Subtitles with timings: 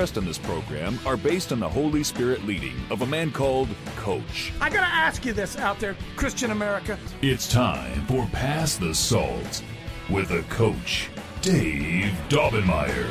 [0.00, 4.50] in this program are based on the Holy Spirit leading of a man called Coach.
[4.58, 6.98] I gotta ask you this out there, Christian America.
[7.20, 9.62] It's time for Pass the Salt
[10.08, 11.10] with a coach,
[11.42, 13.10] Dave Daubenmire.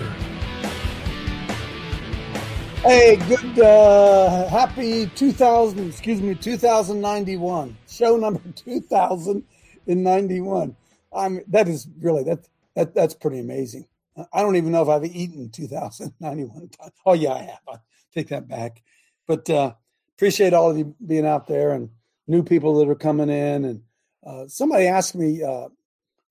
[2.82, 7.78] Hey, good, uh, happy 2000, excuse me, 2091.
[7.88, 10.76] Show number 2091.
[11.14, 12.40] I'm, that is really, that,
[12.74, 13.86] that, that's pretty amazing.
[14.34, 16.92] I don't even know if I've eaten 2091 times.
[17.06, 17.60] Oh, yeah, I have.
[17.68, 17.76] I
[18.14, 18.82] take that back.
[19.28, 19.74] But uh,
[20.16, 21.90] appreciate all of you being out there and
[22.28, 23.66] new people that are coming in.
[23.66, 23.82] And
[24.26, 25.70] uh, somebody asked me, uh,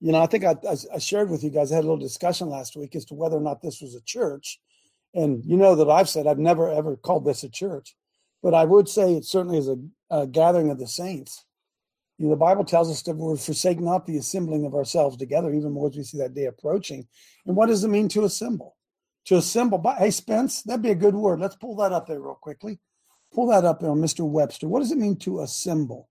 [0.01, 0.55] you know, I think I,
[0.95, 3.37] I shared with you guys, I had a little discussion last week as to whether
[3.37, 4.61] or not this was a church.
[5.15, 7.97] And you know that I've said I've never ever called this a church,
[8.43, 9.79] but I would say it certainly is a,
[10.11, 11.45] a gathering of the saints.
[12.19, 15.53] You know, the Bible tells us that we're forsake not the assembling of ourselves together,
[15.55, 17.07] even more as we see that day approaching.
[17.47, 18.77] And what does it mean to assemble?
[19.27, 21.39] To assemble, by, hey Spence, that'd be a good word.
[21.39, 22.81] Let's pull that up there real quickly.
[23.33, 24.29] Pull that up there, Mr.
[24.29, 24.67] Webster.
[24.67, 26.09] What does it mean to assemble?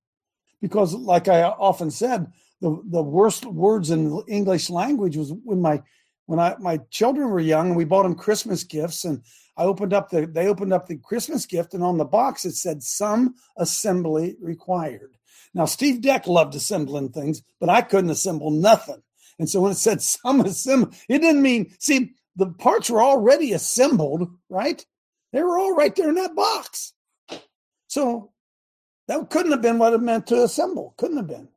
[0.61, 5.61] Because, like I often said, the the worst words in the English language was when
[5.61, 5.81] my
[6.25, 9.21] when I my children were young and we bought them Christmas gifts and
[9.57, 12.55] I opened up the they opened up the Christmas gift and on the box it
[12.55, 15.16] said some assembly required.
[15.57, 19.01] Now Steve Deck loved assembling things, but I couldn't assemble nothing.
[19.39, 23.53] And so when it said some assemble, it didn't mean see the parts were already
[23.53, 24.85] assembled, right?
[25.33, 26.93] They were all right there in that box.
[27.87, 28.31] So
[29.07, 30.93] that couldn't have been what it meant to assemble.
[30.95, 31.49] Couldn't have been.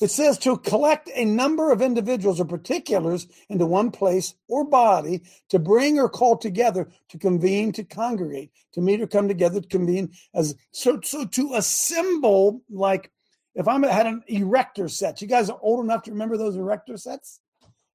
[0.00, 5.22] It says to collect a number of individuals or particulars into one place or body
[5.48, 9.68] to bring or call together, to convene, to congregate, to meet or come together, to
[9.68, 13.10] convene as so so to assemble like
[13.56, 16.96] if I had an erector set, you guys are old enough to remember those erector
[16.96, 17.40] sets?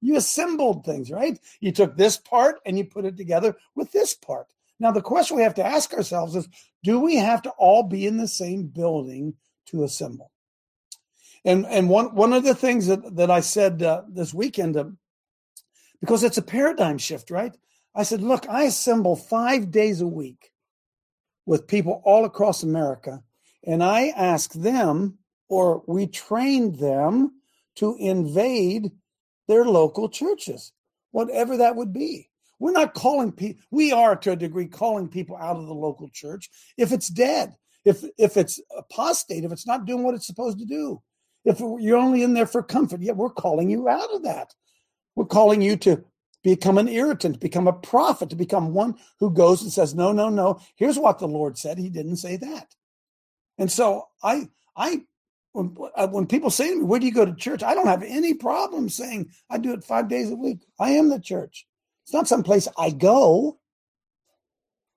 [0.01, 1.39] You assembled things, right?
[1.61, 4.47] You took this part and you put it together with this part.
[4.81, 6.49] Now, the question we have to ask ourselves is
[6.83, 9.35] do we have to all be in the same building
[9.67, 10.32] to assemble?
[11.45, 14.85] And and one one of the things that that I said uh, this weekend, uh,
[15.99, 17.55] because it's a paradigm shift, right?
[17.95, 20.51] I said, look, I assemble five days a week
[21.45, 23.21] with people all across America,
[23.65, 25.17] and I ask them,
[25.49, 27.33] or we train them
[27.75, 28.91] to invade
[29.47, 30.71] their local churches,
[31.11, 32.29] whatever that would be.
[32.59, 33.61] We're not calling people.
[33.71, 37.53] We are to a degree calling people out of the local church if it's dead,
[37.83, 41.01] if if it's apostate, if it's not doing what it's supposed to do.
[41.45, 44.53] If you're only in there for comfort, yeah, we're calling you out of that.
[45.15, 46.03] We're calling you to
[46.43, 50.29] become an irritant, become a prophet, to become one who goes and says, "No, no,
[50.29, 50.59] no.
[50.75, 51.77] Here's what the Lord said.
[51.77, 52.75] He didn't say that."
[53.57, 55.03] And so I, I,
[55.51, 57.87] when, uh, when people say to me, "Where do you go to church?" I don't
[57.87, 60.65] have any problem saying I do it five days a week.
[60.79, 61.67] I am the church.
[62.03, 63.59] It's not someplace I go.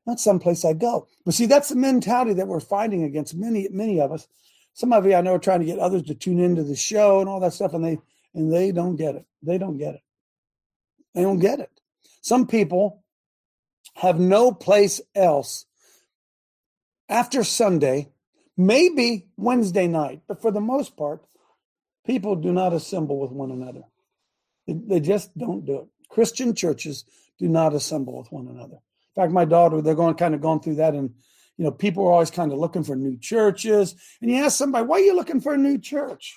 [0.07, 1.09] Not someplace I go.
[1.25, 3.35] But see, that's the mentality that we're fighting against.
[3.35, 4.29] Many, many of us
[4.77, 7.21] some of you I know are trying to get others to tune into the show
[7.21, 7.99] and all that stuff, and they
[8.35, 9.25] and they don't get it.
[9.43, 10.03] They don't get it.
[11.15, 11.71] They don't get it.
[12.21, 13.03] Some people
[13.95, 15.65] have no place else
[17.09, 18.13] after Sunday,
[18.55, 21.25] maybe Wednesday night, but for the most part,
[22.05, 23.85] people do not assemble with one another.
[24.67, 25.87] They, just don't do it.
[26.11, 27.07] Christian churches
[27.39, 28.75] do not assemble with one another.
[28.75, 31.15] In fact, my daughter, they're going kind of going through that in
[31.57, 33.95] you know, people are always kind of looking for new churches.
[34.21, 36.35] And you ask somebody, why are you looking for a new church?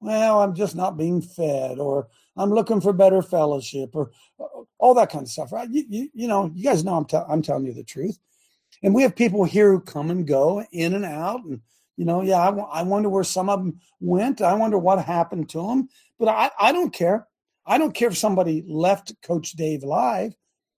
[0.00, 4.44] Well, I'm just not being fed, or I'm looking for better fellowship, or uh,
[4.78, 5.68] all that kind of stuff, right?
[5.70, 8.18] You, you, you know, you guys know I'm, t- I'm telling you the truth.
[8.82, 11.42] And we have people here who come and go in and out.
[11.44, 11.62] And,
[11.96, 14.42] you know, yeah, I, w- I wonder where some of them went.
[14.42, 15.88] I wonder what happened to them.
[16.18, 17.26] But I, I don't care.
[17.64, 20.34] I don't care if somebody left Coach Dave live.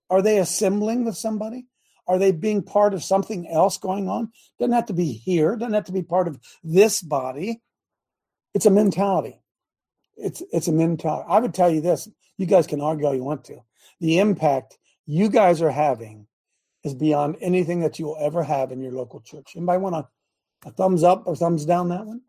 [0.09, 1.65] Are they assembling with somebody?
[2.07, 4.31] Are they being part of something else going on?
[4.59, 7.61] Doesn't have to be here, doesn't have to be part of this body.
[8.53, 9.41] It's a mentality.
[10.15, 11.25] It's it's a mentality.
[11.29, 12.09] I would tell you this.
[12.37, 13.59] You guys can argue all you want to.
[13.99, 16.27] The impact you guys are having
[16.83, 19.53] is beyond anything that you'll ever have in your local church.
[19.55, 20.07] Anybody want a,
[20.67, 22.21] a thumbs up or thumbs down that one?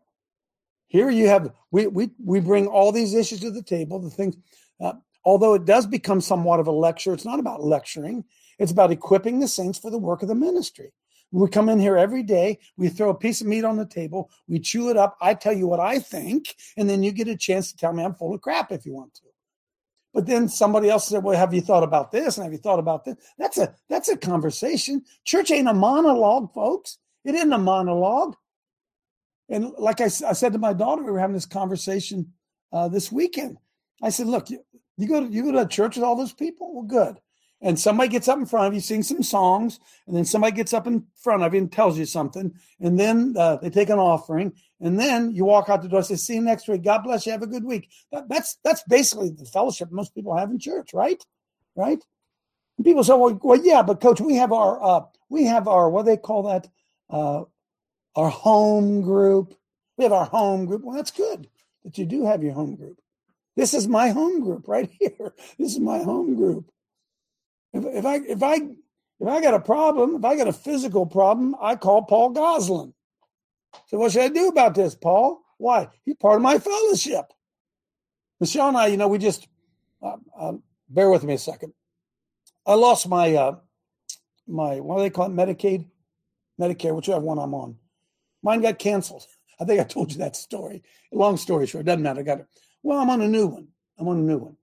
[0.87, 3.99] Here you have we we we bring all these issues to the table.
[3.99, 4.35] The things
[4.81, 4.93] uh,
[5.23, 8.25] although it does become somewhat of a lecture, it's not about lecturing.
[8.59, 10.91] It's about equipping the saints for the work of the ministry.
[11.31, 12.59] We come in here every day.
[12.75, 14.31] We throw a piece of meat on the table.
[14.47, 15.17] We chew it up.
[15.21, 18.03] I tell you what I think, and then you get a chance to tell me
[18.03, 19.21] I'm full of crap if you want to.
[20.11, 22.37] But then somebody else said, "Well, have you thought about this?
[22.37, 25.03] And have you thought about this?" That's a that's a conversation.
[25.23, 26.97] Church ain't a monologue, folks.
[27.23, 28.35] It isn't a monologue.
[29.49, 32.33] And like I, I said to my daughter, we were having this conversation
[32.73, 33.57] uh, this weekend.
[34.01, 34.65] I said, "Look, you,
[34.97, 36.73] you go to you go to church with all those people.
[36.73, 37.19] Well, good
[37.61, 40.73] and somebody gets up in front of you, sings some songs, and then somebody gets
[40.73, 43.99] up in front of you and tells you something, and then uh, they take an
[43.99, 46.83] offering, and then you walk out the door say, "See you next week.
[46.83, 47.31] God bless you.
[47.33, 50.93] Have a good week." That, that's that's basically the fellowship most people have in church,
[50.93, 51.21] right?
[51.75, 52.03] Right?
[52.77, 55.89] And people say, "Well, well, yeah, but coach, we have our uh, we have our
[55.89, 56.67] what do they call that
[57.09, 57.43] uh,
[58.15, 59.53] our home group.
[59.97, 60.83] We have our home group.
[60.83, 61.49] Well, that's good
[61.83, 63.01] that you do have your home group.
[63.57, 65.33] This is my home group right here.
[65.57, 66.71] This is my home group."
[67.73, 68.55] If, if I if I
[69.19, 72.93] if I got a problem, if I got a physical problem, I call Paul Goslin.
[73.87, 75.41] So what should I do about this, Paul?
[75.57, 75.89] Why?
[76.05, 77.25] He's part of my fellowship.
[78.39, 79.47] Michelle and I, you know, we just
[80.01, 80.53] uh, uh,
[80.89, 81.73] bear with me a second.
[82.65, 83.55] I lost my uh,
[84.47, 85.33] my what do they call it?
[85.33, 85.85] Medicaid,
[86.59, 87.77] Medicare, whichever one I'm on.
[88.41, 89.25] Mine got canceled.
[89.59, 90.83] I think I told you that story.
[91.11, 92.21] Long story short, doesn't matter.
[92.21, 92.47] I got it.
[92.81, 93.67] Well, I'm on a new one.
[93.97, 94.55] I'm on a new one.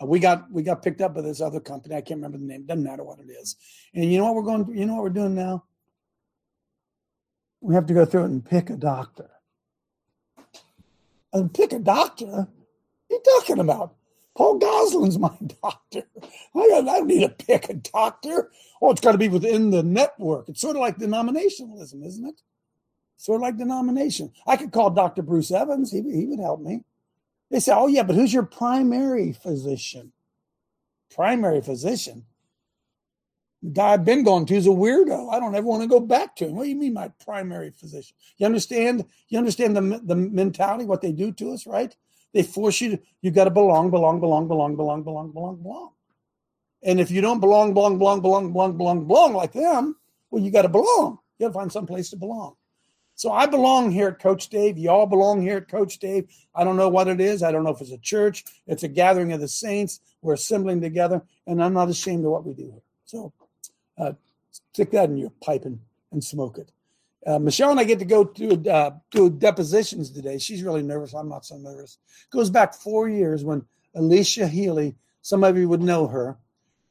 [0.00, 1.94] Uh, we got we got picked up by this other company.
[1.94, 2.66] I can't remember the name.
[2.66, 3.56] Doesn't matter what it is.
[3.94, 4.76] And you know what we're going.
[4.76, 5.64] You know what we're doing now.
[7.60, 9.30] We have to go through it and pick a doctor.
[11.32, 12.26] And pick a doctor.
[12.26, 13.94] What are you talking about?
[14.36, 15.30] Paul Goslin's my
[15.62, 16.02] doctor.
[16.54, 18.50] I don't, I don't need to pick a doctor.
[18.82, 20.48] Oh, it's got to be within the network.
[20.48, 22.40] It's sort of like denominationalism, isn't it?
[23.16, 24.32] Sort of like denomination.
[24.46, 25.22] I could call Dr.
[25.22, 25.92] Bruce Evans.
[25.92, 26.80] He, he would help me.
[27.54, 30.12] They say, oh, yeah, but who's your primary physician?
[31.14, 32.24] Primary physician?
[33.62, 35.32] The guy I've been going to is a weirdo.
[35.32, 36.56] I don't ever want to go back to him.
[36.56, 38.16] What do you mean, my primary physician?
[38.38, 39.04] You understand?
[39.28, 41.94] You understand the, the mentality, what they do to us, right?
[42.32, 45.90] They force you to, you got to belong, belong, belong, belong, belong, belong, belong, belong.
[46.82, 49.94] And if you don't belong, belong, belong, belong, belong, belong, belong like them,
[50.32, 51.20] well, you got to belong.
[51.38, 52.56] You got to find some place to belong.
[53.16, 54.76] So I belong here at Coach Dave.
[54.76, 56.28] You all belong here at Coach Dave.
[56.54, 57.42] I don't know what it is.
[57.42, 58.44] I don't know if it's a church.
[58.66, 60.00] It's a gathering of the saints.
[60.20, 62.82] We're assembling together, and I'm not ashamed of what we do here.
[63.04, 63.32] So
[63.98, 64.12] uh,
[64.50, 65.78] stick that in your pipe and,
[66.10, 66.72] and smoke it.
[67.26, 70.38] Uh, Michelle and I get to go to uh, do depositions today.
[70.38, 71.14] She's really nervous.
[71.14, 71.98] I'm not so nervous.
[72.30, 73.64] Goes back four years when
[73.94, 76.36] Alicia Healy, some of you would know her,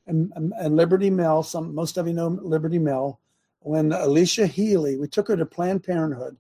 [0.08, 1.44] and, and Liberty Mel.
[1.44, 3.20] Some most of you know Liberty Mel
[3.64, 6.38] when Alicia Healy, we took her to Planned Parenthood.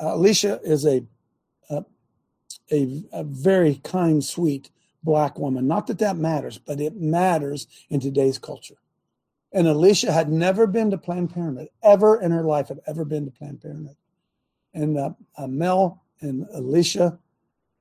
[0.00, 1.04] Uh, Alicia is a,
[1.70, 1.84] a,
[2.72, 4.70] a a very kind, sweet
[5.02, 5.66] black woman.
[5.68, 8.76] Not that that matters, but it matters in today's culture.
[9.52, 13.24] And Alicia had never been to Planned Parenthood, ever in her life had ever been
[13.26, 13.96] to Planned Parenthood.
[14.72, 17.18] And uh, uh, Mel and Alicia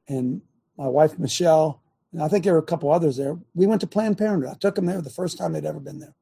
[0.07, 0.41] and
[0.77, 1.81] my wife Michelle,
[2.11, 3.39] and I think there were a couple others there.
[3.55, 4.51] We went to Planned Parenthood.
[4.51, 6.13] I took them there the first time they'd ever been there.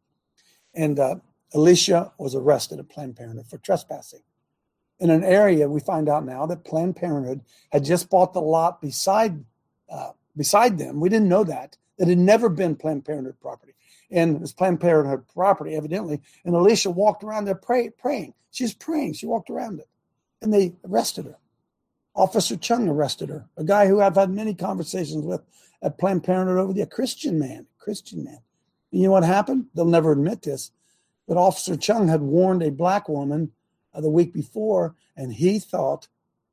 [0.73, 1.15] And uh,
[1.53, 4.21] Alicia was arrested at Planned Parenthood for trespassing.
[4.99, 8.81] In an area, we find out now that Planned Parenthood had just bought the lot
[8.81, 9.43] beside
[9.89, 10.99] uh, beside them.
[10.99, 11.77] We didn't know that.
[11.97, 13.73] It had never been Planned Parenthood property.
[14.09, 16.21] And it was Planned Parenthood property, evidently.
[16.45, 18.33] And Alicia walked around there pray, praying.
[18.51, 19.13] She's praying.
[19.13, 19.87] She walked around it.
[20.41, 21.37] And they arrested her.
[22.15, 25.41] Officer Chung arrested her, a guy who I've had many conversations with
[25.81, 28.39] at Planned Parenthood over there, a Christian man, Christian man.
[28.91, 29.67] And you know what happened?
[29.73, 30.71] They'll never admit this.
[31.31, 33.53] But Officer Chung had warned a black woman
[33.93, 36.09] uh, the week before, and he thought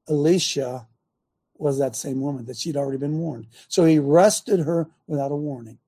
[0.07, 0.87] Alicia
[1.57, 3.49] was that same woman that she'd already been warned.
[3.67, 5.79] So he arrested her without a warning.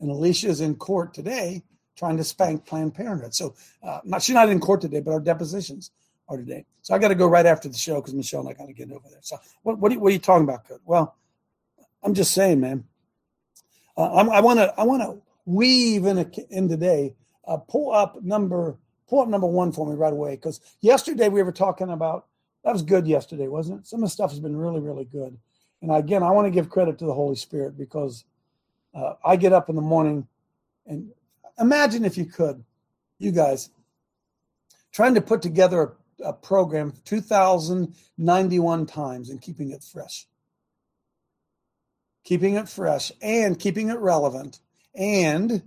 [0.00, 1.62] And Alicia is in court today
[1.94, 3.32] trying to spank Planned Parenthood.
[3.32, 5.92] So uh, not, she's not in court today, but our depositions
[6.28, 6.64] are today.
[6.82, 8.72] So I got to go right after the show because Michelle and I got to
[8.72, 9.20] get over there.
[9.22, 10.80] So what, what, are, you, what are you talking about, Coach?
[10.84, 11.14] Well,
[12.02, 12.88] I'm just saying, man.
[13.96, 17.14] Uh, i want to I want to weave in, a, in today
[17.46, 18.76] uh, pull up number
[19.08, 22.26] pull up number one for me right away because yesterday we were talking about
[22.64, 23.86] that was good yesterday, wasn't it?
[23.86, 25.36] Some of the stuff has been really, really good.
[25.82, 28.24] And again, I want to give credit to the Holy Spirit because
[28.94, 30.26] uh, I get up in the morning
[30.86, 31.10] and
[31.58, 32.64] imagine if you could,
[33.18, 33.68] you guys,
[34.92, 40.26] trying to put together a, a program 2,091 times and keeping it fresh.
[42.24, 44.60] Keeping it fresh and keeping it relevant
[44.94, 45.62] and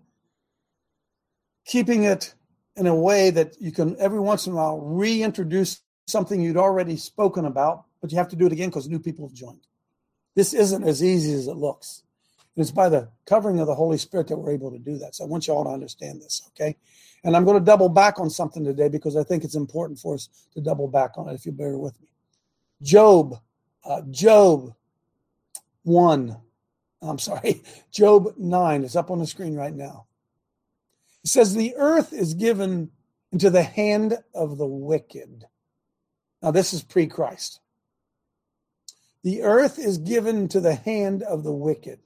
[1.68, 2.34] keeping it
[2.78, 6.96] in a way that you can every once in a while reintroduce something you'd already
[6.96, 9.68] spoken about, but you have to do it again because new people have joined.
[10.36, 12.04] This isn't as easy as it looks.
[12.56, 15.16] And it's by the covering of the Holy Spirit that we're able to do that.
[15.16, 16.78] So I want you all to understand this, okay?
[17.24, 20.16] And I'm going to double back on something today because I think it's important for
[20.16, 22.08] us to double back on it if you bear with me.
[22.82, 23.40] Job,
[23.84, 24.74] uh, Job
[25.84, 26.38] 1,
[27.02, 30.06] I'm sorry, Job 9 is up on the screen right now.
[31.28, 32.90] It says, The earth is given
[33.34, 35.44] into the hand of the wicked.
[36.42, 37.60] Now, this is pre Christ.
[39.26, 42.00] The earth is given to the hand of the wicked.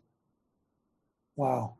[1.35, 1.75] Wow.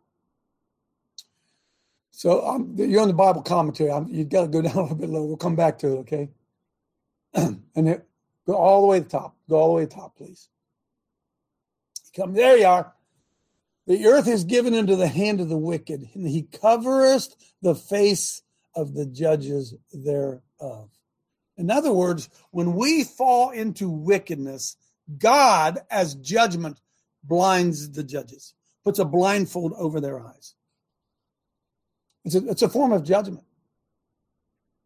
[2.12, 3.90] So um, you're on the Bible commentary.
[3.90, 5.26] I'm, you've got to go down a little bit lower.
[5.26, 6.30] We'll come back to it, okay?
[7.34, 8.08] and it,
[8.46, 9.36] go all the way to the top.
[9.50, 10.48] Go all the way to the top, please.
[12.16, 12.94] Come there you are.
[13.88, 18.42] The earth is given into the hand of the wicked, and he covereth the face
[18.76, 20.90] of the judges thereof.
[21.58, 24.78] In other words, when we fall into wickedness,
[25.18, 26.80] God, as judgment,
[27.24, 30.56] blinds the judges, puts a blindfold over their eyes.
[32.24, 33.44] It's a, it's a form of judgment.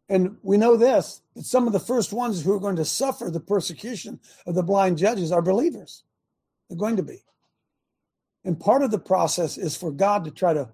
[0.07, 3.29] And we know this that some of the first ones who are going to suffer
[3.29, 6.03] the persecution of the blind judges are believers.
[6.69, 7.23] They're going to be.
[8.45, 10.69] And part of the process is for God to try to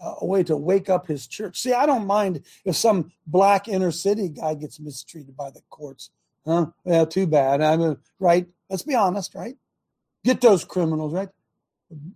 [0.00, 1.60] uh, a way to wake up his church.
[1.60, 6.10] See, I don't mind if some black inner city guy gets mistreated by the courts.
[6.44, 6.66] Huh?
[6.84, 7.62] Yeah, too bad.
[7.62, 8.46] I mean, right?
[8.68, 9.56] Let's be honest, right?
[10.24, 11.28] Get those criminals, right?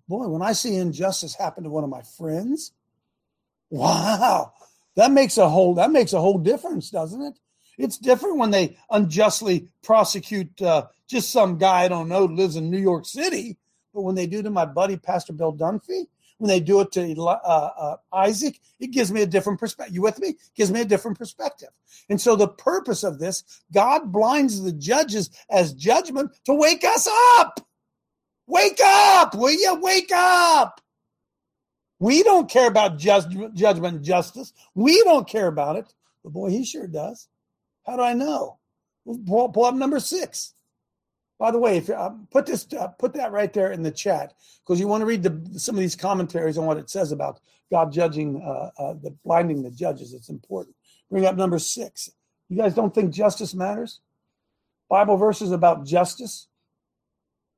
[0.08, 2.72] Boy, when I see injustice happen to one of my friends,
[3.70, 4.52] wow,
[4.96, 7.38] that makes a whole that makes a whole difference, doesn't it?
[7.76, 12.70] It's different when they unjustly prosecute uh, just some guy I don't know lives in
[12.70, 13.56] New York City,
[13.94, 16.06] but when they do to my buddy Pastor Bill Dunphy,
[16.38, 19.94] when they do it to uh, uh, Isaac, it gives me a different perspective.
[19.94, 20.28] You with me?
[20.28, 21.70] It gives me a different perspective.
[22.08, 23.42] And so the purpose of this,
[23.72, 27.66] God blinds the judges as judgment to wake us up.
[28.46, 29.78] Wake up, will you?
[29.80, 30.80] Wake up.
[31.98, 34.52] We don't care about judgment, judgment and justice.
[34.74, 35.92] We don't care about it.
[36.22, 37.28] But boy, he sure does.
[37.84, 38.58] How do I know?
[39.26, 40.54] Pull, pull up number six.
[41.38, 44.34] By the way, if uh, put this, uh, put that right there in the chat
[44.64, 47.40] because you want to read the, some of these commentaries on what it says about
[47.70, 50.14] God judging, uh, uh, the blinding the judges.
[50.14, 50.74] It's important.
[51.10, 52.10] Bring up number six.
[52.48, 54.00] You guys don't think justice matters?
[54.88, 56.48] Bible verses about justice.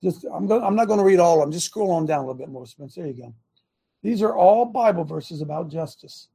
[0.02, 0.62] Just I'm going.
[0.62, 1.52] I'm not going to read all of them.
[1.52, 2.94] Just scroll on down a little bit more, Spence.
[2.94, 3.34] There you go.
[4.02, 6.28] These are all Bible verses about justice.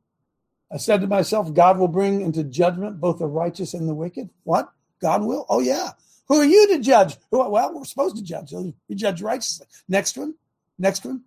[0.72, 4.30] I said to myself, God will bring into judgment both the righteous and the wicked.
[4.44, 4.72] What?
[5.02, 5.46] God will?
[5.50, 5.92] Oh yeah.
[6.28, 7.18] Who are you to judge?
[7.32, 8.54] Well, we're supposed to judge.
[8.54, 9.68] We judge righteously.
[9.88, 10.36] Next one.
[10.78, 11.24] Next one.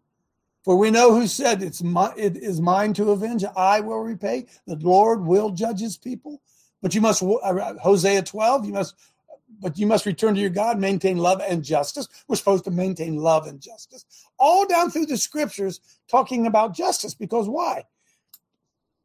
[0.65, 3.45] For we know who said it's my, it is mine to avenge.
[3.57, 4.47] I will repay.
[4.67, 6.43] The Lord will judge his people.
[6.83, 8.95] But you must uh, Hosea 12, you must
[9.61, 12.07] but you must return to your God, maintain love and justice.
[12.29, 14.05] We're supposed to maintain love and justice.
[14.39, 17.85] All down through the scriptures talking about justice because why?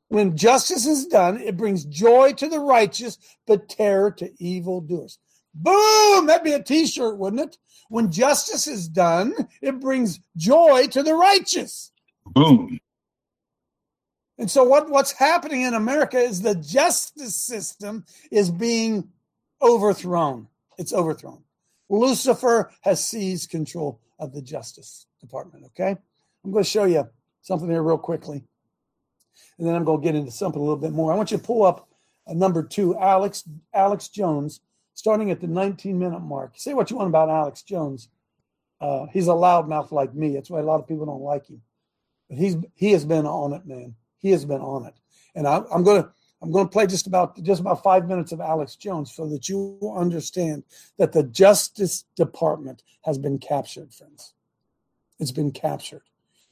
[0.10, 5.18] When justice is done, it brings joy to the righteous, but terror to evildoers.
[5.53, 6.25] Boom!
[6.25, 7.57] That'd be a t shirt, wouldn't it?
[7.89, 11.91] When justice is done, it brings joy to the righteous.
[12.25, 12.79] Boom.
[14.38, 19.10] And so what, what's happening in America is the justice system is being
[19.62, 20.48] overthrown.
[20.77, 21.43] It's overthrown.
[21.89, 25.65] Lucifer has seized control of the Justice Department.
[25.65, 25.95] Okay.
[26.43, 27.07] I'm going to show you
[27.41, 28.43] something here real quickly.
[29.57, 31.13] And then I'm going to get into something a little bit more.
[31.13, 31.88] I want you to pull up
[32.25, 33.43] uh, number two, Alex
[33.74, 34.62] Alex Jones
[34.94, 36.54] starting at the 19 minute mark.
[36.56, 38.10] Say what you want about Alex Jones.
[38.80, 40.34] Uh, he's a loudmouth like me.
[40.34, 41.62] That's why a lot of people don't like him.
[42.30, 43.96] But he's he has been on it, man.
[44.20, 44.94] He has been on it.
[45.36, 48.76] And I, I'm to I'm to play just about just about five minutes of Alex
[48.76, 50.64] Jones so that you understand
[50.98, 54.34] that the Justice Department has been captured, friends.
[55.20, 56.04] It's been captured.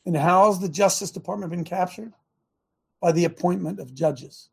[0.06, 2.14] And how has the Justice Department been captured?
[3.02, 4.50] By the appointment of judges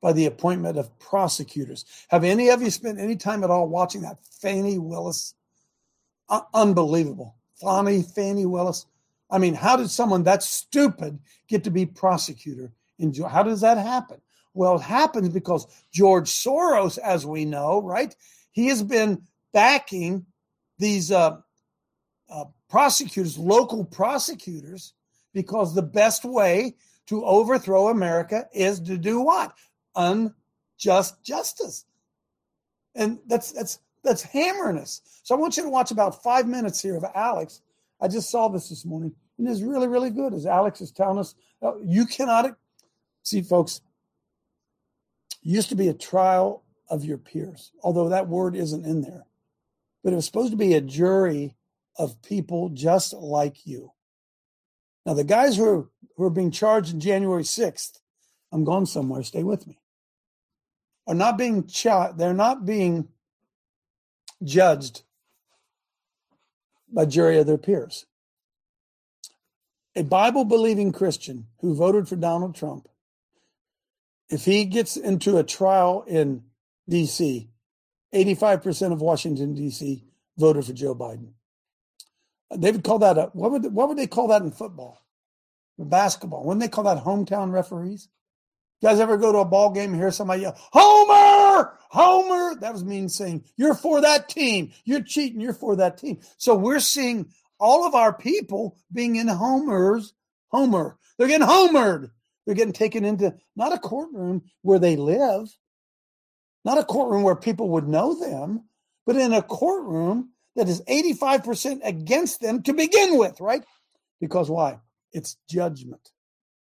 [0.00, 1.84] by the appointment of prosecutors.
[2.08, 5.34] Have any of you spent any time at all watching that Fani Willis?
[6.28, 7.34] Uh, unbelievable.
[7.60, 8.86] Fannie, Fani Willis.
[9.30, 12.72] I mean, how did someone that stupid get to be prosecutor?
[12.98, 14.20] In, how does that happen?
[14.54, 18.14] Well, it happens because George Soros, as we know, right?
[18.52, 20.24] He has been backing
[20.78, 21.38] these uh,
[22.30, 24.94] uh, prosecutors, local prosecutors,
[25.34, 26.74] because the best way
[27.06, 29.52] to overthrow America is to do what?
[29.98, 31.84] Unjust justice.
[32.94, 35.02] And that's that's that's hammering us.
[35.22, 37.60] So I want you to watch about five minutes here of Alex.
[38.00, 40.32] I just saw this this morning, and it's really, really good.
[40.32, 41.34] As Alex is telling us,
[41.84, 42.56] you cannot
[43.22, 43.80] see, folks.
[45.42, 49.24] Used to be a trial of your peers, although that word isn't in there,
[50.02, 51.54] but it was supposed to be a jury
[51.96, 53.92] of people just like you.
[55.04, 57.98] Now, the guys who are, who are being charged in January 6th,
[58.52, 59.78] I'm going somewhere, stay with me,
[61.08, 61.86] are not being ch-
[62.16, 63.08] they're not being
[64.44, 65.02] judged
[66.92, 68.06] by jury of their peers.
[69.96, 72.88] A Bible believing Christian who voted for Donald Trump,
[74.28, 76.44] if he gets into a trial in
[76.88, 77.48] D.C.,
[78.14, 80.04] 85% of Washington, D.C.
[80.36, 81.32] voted for Joe Biden.
[82.54, 85.02] They would call that a what would what would they call that in football?
[85.78, 86.44] Basketball.
[86.44, 88.08] Wouldn't they call that hometown referees?
[88.80, 91.76] You guys ever go to a ball game and hear somebody yell, Homer!
[91.90, 92.54] Homer!
[92.60, 94.70] That was mean saying, You're for that team.
[94.84, 95.40] You're cheating.
[95.40, 96.20] You're for that team.
[96.36, 97.26] So we're seeing
[97.58, 100.14] all of our people being in homers,
[100.48, 100.96] Homer.
[101.16, 102.10] They're getting homered.
[102.46, 105.48] They're getting taken into not a courtroom where they live,
[106.64, 108.64] not a courtroom where people would know them,
[109.06, 113.62] but in a courtroom that is 85% against them to begin with, right?
[114.20, 114.78] Because why?
[115.12, 116.10] It's judgment.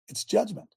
[0.09, 0.69] It's judgment.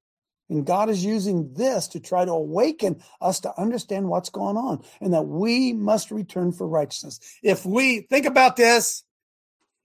[0.49, 4.83] And God is using this to try to awaken us to understand what's going on
[5.01, 7.19] and that we must return for righteousness.
[7.41, 9.03] If we think about this,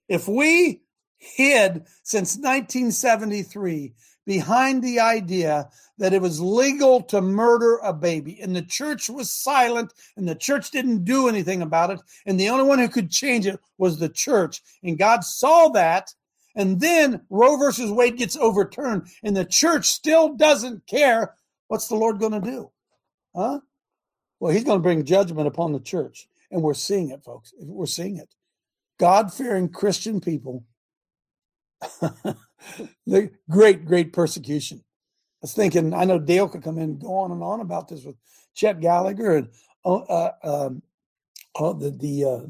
[0.07, 0.81] if we
[1.17, 3.93] hid since 1973
[4.25, 9.31] behind the idea that it was legal to murder a baby and the church was
[9.31, 13.09] silent and the church didn't do anything about it and the only one who could
[13.09, 16.13] change it was the church and God saw that
[16.59, 21.35] and then Roe versus Wade gets overturned and the church still doesn't care,
[21.69, 22.69] what's the Lord going to do?
[23.33, 23.61] Huh?
[24.41, 26.27] Well, he's going to bring judgment upon the church.
[26.51, 27.53] And we're seeing it, folks.
[27.57, 28.35] We're seeing it.
[28.99, 30.65] God fearing Christian people,
[33.05, 34.79] the great, great persecution.
[34.79, 37.87] I was thinking, I know Dale could come in and go on and on about
[37.87, 38.17] this with
[38.53, 39.47] Chet Gallagher and
[39.85, 40.81] uh, uh, um,
[41.55, 42.47] uh, the the, uh,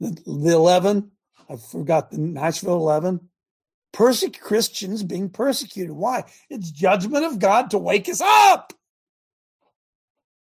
[0.00, 1.12] the the eleven
[1.48, 3.20] I forgot the Nashville 11.
[3.92, 5.92] Persec- Christians being persecuted.
[5.92, 6.24] Why?
[6.50, 8.72] It's judgment of God to wake us up.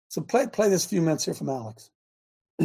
[0.09, 1.90] So play play this few minutes here from Alex.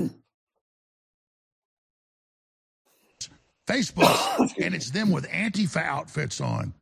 [3.68, 6.74] Facebook, and it's them with Antifa outfits on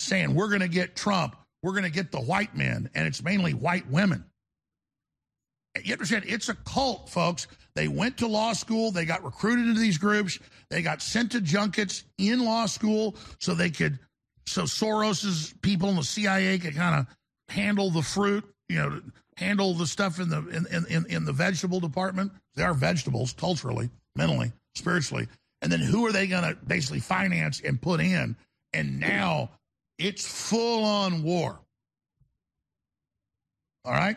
[0.00, 1.36] saying, We're going to get Trump.
[1.62, 2.90] We're going to get the white men.
[2.94, 4.24] And it's mainly white women.
[5.82, 6.24] You understand?
[6.26, 7.46] It's a cult, folks.
[7.74, 8.90] They went to law school.
[8.90, 10.38] They got recruited into these groups.
[10.70, 13.98] They got sent to junkets in law school so they could,
[14.46, 17.06] so Soros's people in the CIA could kind of
[17.54, 19.00] handle the fruit, you know,
[19.36, 22.32] handle the stuff in the in, in, in the vegetable department.
[22.54, 25.28] They are vegetables culturally, mentally, spiritually.
[25.62, 28.36] And then who are they going to basically finance and put in?
[28.72, 29.50] And now
[29.98, 31.60] it's full on war.
[33.84, 34.16] All right?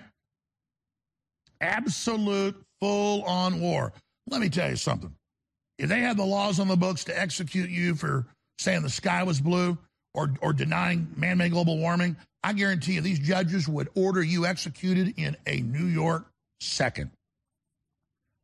[1.63, 3.93] absolute full on war.
[4.29, 5.15] Let me tell you something.
[5.79, 9.23] If they had the laws on the books to execute you for saying the sky
[9.23, 9.77] was blue
[10.13, 14.45] or, or denying man made global warming, I guarantee you these judges would order you
[14.45, 16.25] executed in a New York
[16.59, 17.11] second.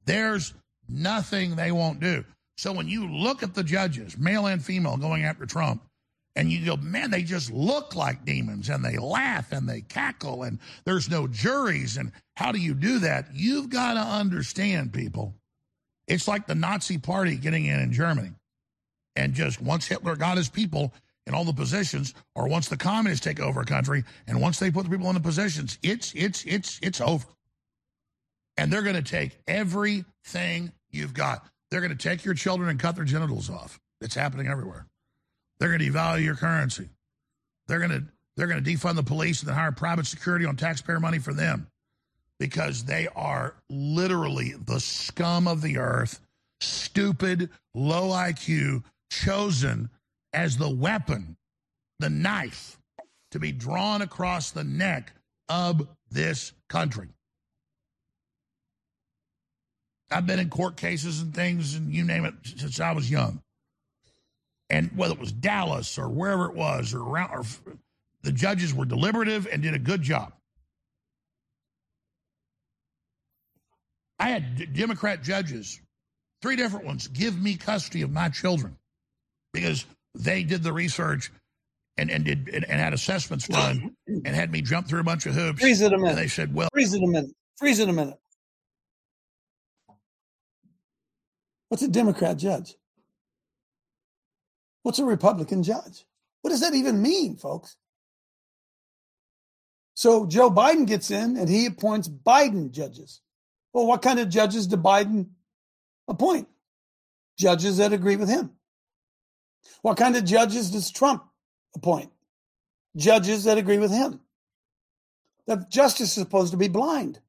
[0.05, 0.53] There's
[0.87, 2.23] nothing they won't do.
[2.57, 5.83] So when you look at the judges, male and female, going after Trump,
[6.35, 10.43] and you go, man, they just look like demons and they laugh and they cackle
[10.43, 11.97] and there's no juries.
[11.97, 13.29] And how do you do that?
[13.33, 15.33] You've got to understand, people.
[16.07, 18.31] It's like the Nazi party getting in in Germany.
[19.15, 20.93] And just once Hitler got his people
[21.27, 24.71] in all the positions, or once the communists take over a country, and once they
[24.71, 27.27] put the people in the positions, it's it's it's it's over.
[28.57, 31.45] And they're going to take everything you've got.
[31.69, 33.79] They're going to take your children and cut their genitals off.
[34.01, 34.88] It's happening everywhere.
[35.59, 36.89] They're going to devalue your currency.
[37.67, 38.03] They're going to
[38.35, 41.33] they're going to defund the police and then hire private security on taxpayer money for
[41.33, 41.67] them
[42.39, 46.21] because they are literally the scum of the earth,
[46.61, 49.89] stupid, low IQ, chosen
[50.31, 51.35] as the weapon,
[51.99, 52.77] the knife
[53.31, 55.11] to be drawn across the neck
[55.49, 57.09] of this country.
[60.09, 63.41] I've been in court cases and things, and you name it, since I was young
[64.69, 67.43] and whether it was Dallas or wherever it was, or around, or
[68.21, 70.33] the judges were deliberative and did a good job.
[74.19, 75.79] I had Democrat judges,
[76.41, 78.75] three different ones, give me custody of my children
[79.53, 81.31] because they did the research
[81.97, 85.25] and, and did and, and had assessments done and had me jump through a bunch
[85.25, 85.61] of hoops.
[85.61, 86.09] Freeze it a minute.
[86.09, 87.31] And they said, "Well, freeze it a minute.
[87.57, 88.19] Freeze it a minute."
[91.69, 92.75] What's a Democrat judge?
[94.83, 96.05] What's a Republican judge?
[96.41, 97.75] What does that even mean, folks?
[99.93, 103.21] So Joe Biden gets in and he appoints Biden judges.
[103.73, 105.29] Well, what kind of judges did Biden
[106.07, 106.47] appoint?
[107.37, 108.51] Judges that agree with him.
[109.81, 111.23] What kind of judges does Trump
[111.75, 112.11] appoint
[112.95, 114.19] judges that agree with him.
[115.47, 117.19] That justice is supposed to be blind.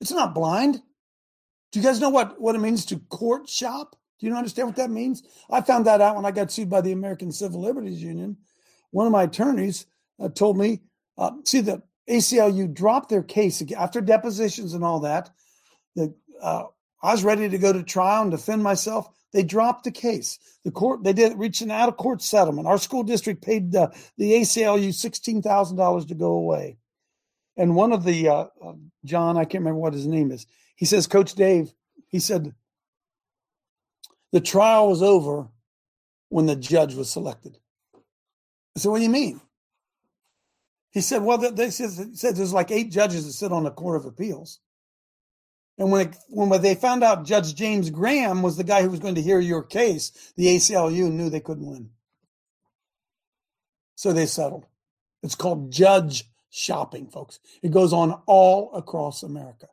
[0.00, 0.82] It's not blind.
[1.70, 3.96] Do you guys know what, what it means to court shop?
[4.22, 5.24] Do you understand what that means?
[5.50, 8.36] I found that out when I got sued by the American Civil Liberties Union.
[8.92, 9.86] One of my attorneys
[10.20, 10.80] uh, told me,
[11.18, 15.30] uh, see, the ACLU dropped their case after depositions and all that.
[15.96, 16.66] The, uh,
[17.02, 19.08] I was ready to go to trial and defend myself.
[19.32, 20.38] They dropped the case.
[20.64, 22.68] The court they did reach an out of court settlement.
[22.68, 26.76] Our school district paid the, the ACLU sixteen thousand dollars to go away.
[27.56, 30.46] And one of the uh, uh, John, I can't remember what his name is.
[30.76, 31.74] He says, Coach Dave,
[32.06, 32.54] he said,
[34.32, 35.48] the trial was over
[36.28, 37.58] when the judge was selected.
[37.94, 39.40] I said, what do you mean?
[40.90, 44.06] He said, well, they said, there's like eight judges that sit on the Court of
[44.06, 44.60] Appeals.
[45.78, 49.00] And when, it, when they found out Judge James Graham was the guy who was
[49.00, 51.90] going to hear your case, the ACLU knew they couldn't win.
[53.94, 54.66] So they settled.
[55.22, 57.38] It's called judge shopping, folks.
[57.62, 59.68] It goes on all across America.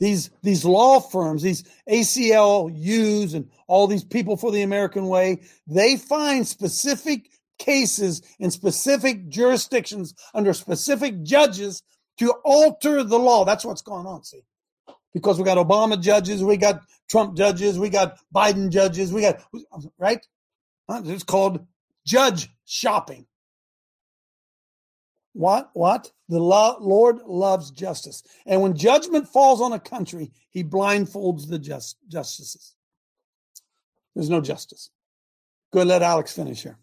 [0.00, 5.96] These, these law firms, these ACLUs and all these people for the American way, they
[5.96, 11.82] find specific cases in specific jurisdictions under specific judges
[12.18, 13.44] to alter the law.
[13.44, 14.42] That's what's going on, see
[15.12, 19.42] because we got Obama judges, we got Trump judges, we got Biden judges, we got
[19.98, 20.24] right.
[20.88, 21.66] It's called
[22.06, 23.26] judge shopping.
[25.32, 25.70] What?
[25.74, 26.10] What?
[26.28, 31.58] The lo- Lord loves justice, and when judgment falls on a country, He blindfolds the
[31.58, 32.74] just justices.
[34.14, 34.90] There's no justice.
[35.72, 36.78] Go let Alex finish here.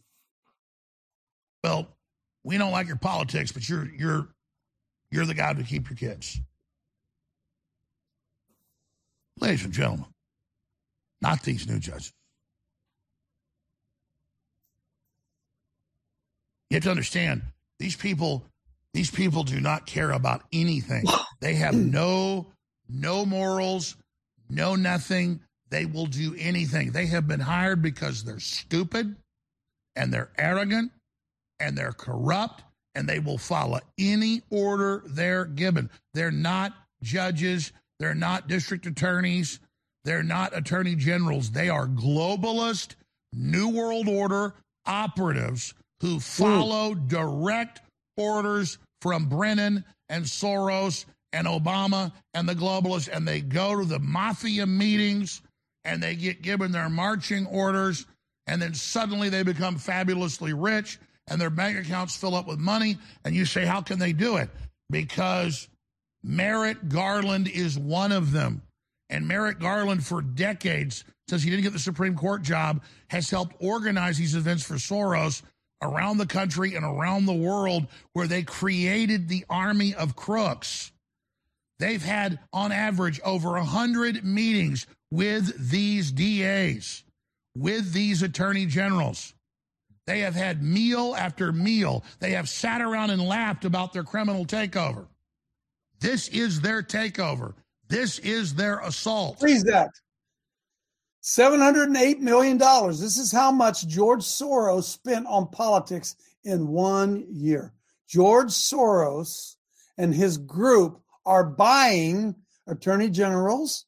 [1.63, 1.87] Well,
[2.43, 4.29] we don't like your politics, but you're you're
[5.11, 6.39] you're the guy to keep your kids.
[9.39, 10.05] Ladies and gentlemen,
[11.21, 12.13] not these new judges.
[16.69, 17.43] You have to understand
[17.79, 18.45] these people
[18.93, 21.05] these people do not care about anything.
[21.39, 22.47] They have no
[22.89, 23.95] no morals,
[24.49, 25.41] no nothing.
[25.69, 26.91] They will do anything.
[26.91, 29.15] They have been hired because they're stupid
[29.95, 30.91] and they're arrogant
[31.59, 32.63] and they're corrupt
[32.95, 35.91] and they will follow any order they're given.
[36.13, 39.59] They're not judges they're not district attorneys.
[40.03, 41.51] They're not attorney generals.
[41.51, 42.95] They are globalist,
[43.33, 44.53] New World Order
[44.85, 47.81] operatives who follow direct
[48.15, 53.99] orders from Brennan and Soros and Obama and the globalists, and they go to the
[53.99, 55.41] mafia meetings
[55.85, 58.05] and they get given their marching orders,
[58.45, 62.97] and then suddenly they become fabulously rich and their bank accounts fill up with money.
[63.25, 64.49] And you say, How can they do it?
[64.89, 65.67] Because
[66.23, 68.61] Merrick Garland is one of them.
[69.09, 73.55] And Merrick Garland, for decades, since he didn't get the Supreme Court job, has helped
[73.59, 75.41] organize these events for Soros
[75.81, 80.91] around the country and around the world where they created the army of crooks.
[81.79, 87.03] They've had, on average, over 100 meetings with these DAs,
[87.55, 89.33] with these attorney generals.
[90.07, 92.03] They have had meal after meal.
[92.19, 95.05] They have sat around and laughed about their criminal takeover.
[95.99, 97.53] This is their takeover.
[97.89, 99.39] This is their assault.
[99.39, 99.89] Freeze that.
[101.27, 102.57] $708 million.
[102.57, 107.73] This is how much George Soros spent on politics in one year.
[108.07, 109.55] George Soros
[109.97, 112.33] and his group are buying
[112.65, 113.85] attorney generals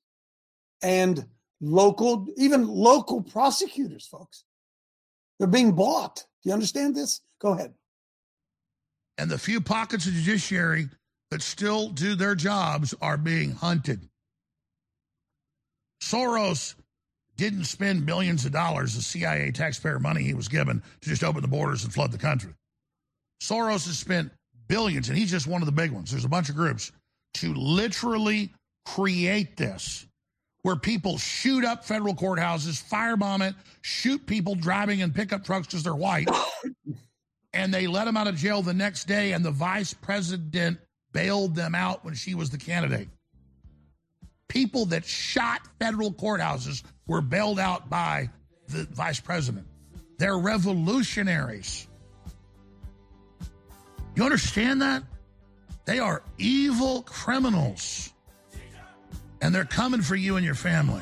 [0.82, 1.26] and
[1.62, 4.44] local, even local prosecutors, folks.
[5.38, 6.26] They're being bought.
[6.44, 7.22] Do you understand this?
[7.40, 7.74] Go ahead.
[9.18, 10.90] And the few pockets of judiciary
[11.32, 14.10] that still do their jobs are being hunted.
[16.04, 16.76] Soros
[17.40, 21.42] didn't spend millions of dollars of CIA taxpayer money he was given to just open
[21.42, 22.54] the borders and flood the country.
[23.42, 24.30] Soros has spent
[24.68, 26.12] billions, and he's just one of the big ones.
[26.12, 26.92] There's a bunch of groups
[27.36, 28.52] to literally
[28.86, 30.06] create this
[30.64, 35.82] where people shoot up federal courthouses, firebomb it, shoot people driving in pickup trucks because
[35.82, 36.28] they're white,
[37.54, 40.78] and they let them out of jail the next day, and the vice president
[41.14, 43.08] bailed them out when she was the candidate.
[44.50, 48.30] People that shot federal courthouses were bailed out by
[48.70, 49.66] the vice president.
[50.20, 51.88] They're revolutionaries.
[54.16, 55.04] You understand that?
[55.86, 58.14] They are evil criminals.
[59.42, 61.02] And they're coming for you and your family.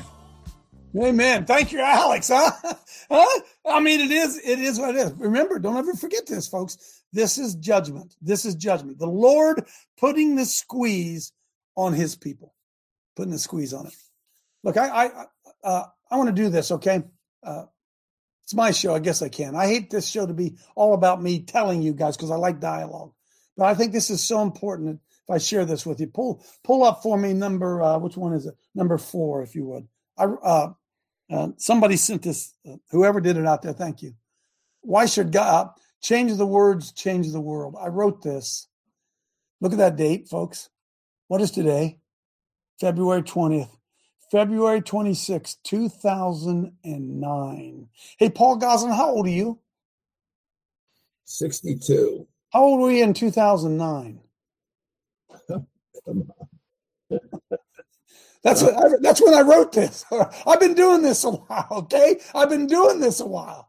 [0.96, 1.44] Amen.
[1.44, 2.30] Thank you, Alex.
[2.32, 2.52] Huh?
[3.10, 3.40] huh?
[3.66, 5.12] I mean, it is, it is what it is.
[5.12, 7.02] Remember, don't ever forget this, folks.
[7.12, 8.14] This is judgment.
[8.22, 8.98] This is judgment.
[8.98, 9.64] The Lord
[9.98, 11.32] putting the squeeze
[11.76, 12.54] on his people,
[13.14, 13.94] putting the squeeze on it.
[14.64, 15.24] Look, I I
[15.62, 17.02] uh, I want to do this, okay?
[17.42, 17.64] Uh,
[18.44, 18.94] It's my show.
[18.94, 19.54] I guess I can.
[19.54, 22.60] I hate this show to be all about me telling you guys because I like
[22.60, 23.12] dialogue.
[23.56, 26.06] But I think this is so important if I share this with you.
[26.06, 28.56] Pull pull up for me number uh, which one is it?
[28.74, 29.88] Number four, if you would.
[30.16, 30.72] I uh,
[31.30, 32.54] uh, somebody sent this.
[32.66, 34.14] Uh, whoever did it out there, thank you.
[34.80, 37.76] Why should God change the words, change the world?
[37.78, 38.68] I wrote this.
[39.60, 40.70] Look at that date, folks.
[41.26, 41.98] What is today?
[42.80, 43.77] February 20th.
[44.30, 47.88] February 26, 2009.
[48.18, 49.58] Hey, Paul Goslin, how old are you?
[51.24, 52.26] 62.
[52.50, 54.20] How old were you in 2009?
[58.42, 60.04] That's what I, that's when I wrote this.
[60.46, 62.20] I've been doing this a while, okay?
[62.34, 63.68] I've been doing this a while.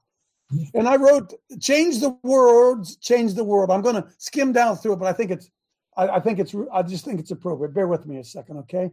[0.74, 3.72] And I wrote change the words, change the world.
[3.72, 5.50] I'm going to skim down through it, but I think it's
[5.98, 7.74] I, I think it's I just think it's appropriate.
[7.74, 8.92] Bear with me a second, okay?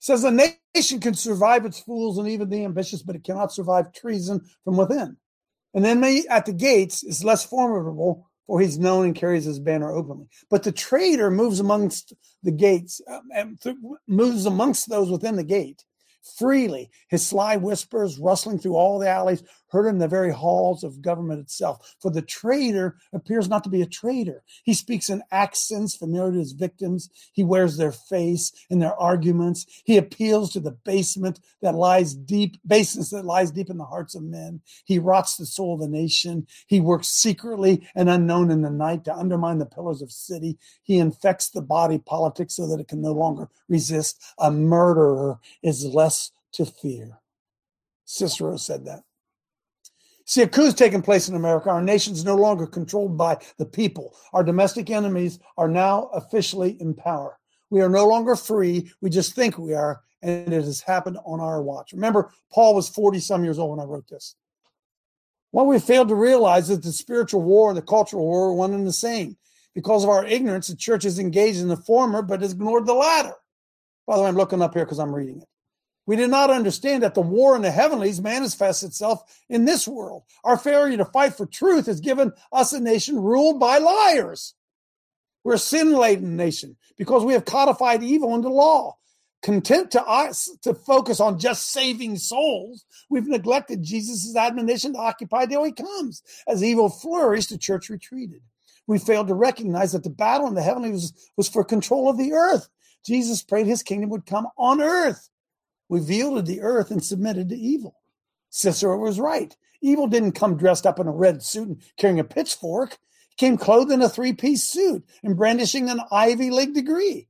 [0.00, 3.92] Says a nation can survive its fools and even the ambitious, but it cannot survive
[3.92, 5.16] treason from within.
[5.74, 9.92] And then at the gates is less formidable for he's known and carries his banner
[9.92, 10.26] openly.
[10.50, 13.76] But the traitor moves amongst the gates, um, and th-
[14.08, 15.84] moves amongst those within the gate
[16.22, 21.02] freely, his sly whispers rustling through all the alleys, heard in the very halls of
[21.02, 21.96] government itself.
[22.00, 24.42] For the traitor appears not to be a traitor.
[24.64, 27.10] He speaks in accents familiar to his victims.
[27.32, 29.66] He wears their face in their arguments.
[29.84, 34.14] He appeals to the basement that lies deep, basements that lies deep in the hearts
[34.14, 34.60] of men.
[34.84, 36.46] He rots the soul of the nation.
[36.66, 40.58] He works secretly and unknown in the night to undermine the pillars of city.
[40.82, 44.22] He infects the body politic so that it can no longer resist.
[44.38, 47.20] A murderer is less to fear.
[48.04, 49.04] Cicero said that.
[50.24, 51.70] See, a coup is taking place in America.
[51.70, 54.14] Our nation is no longer controlled by the people.
[54.32, 57.38] Our domestic enemies are now officially in power.
[57.70, 58.92] We are no longer free.
[59.00, 61.92] We just think we are, and it has happened on our watch.
[61.92, 64.34] Remember, Paul was 40 some years old when I wrote this.
[65.52, 68.72] What we failed to realize is the spiritual war and the cultural war are one
[68.72, 69.36] and the same.
[69.74, 72.94] Because of our ignorance, the church is engaged in the former but has ignored the
[72.94, 73.34] latter.
[74.06, 75.48] By the way, I'm looking up here because I'm reading it.
[76.06, 80.24] We did not understand that the war in the heavenlies manifests itself in this world.
[80.42, 84.54] Our failure to fight for truth has given us a nation ruled by liars.
[85.44, 88.96] We're a sin laden nation because we have codified evil into law.
[89.42, 95.46] Content to us to focus on just saving souls, we've neglected Jesus' admonition to occupy
[95.46, 96.22] till he comes.
[96.46, 98.42] As evil flourished, the church retreated.
[98.86, 102.18] We failed to recognize that the battle in the heavenlies was, was for control of
[102.18, 102.68] the earth.
[103.06, 105.29] Jesus prayed his kingdom would come on earth
[105.90, 107.96] we yielded the earth and submitted to evil.
[108.48, 109.56] Cicero was right.
[109.82, 112.96] Evil didn't come dressed up in a red suit and carrying a pitchfork.
[113.30, 117.26] He came clothed in a three piece suit and brandishing an Ivy League degree.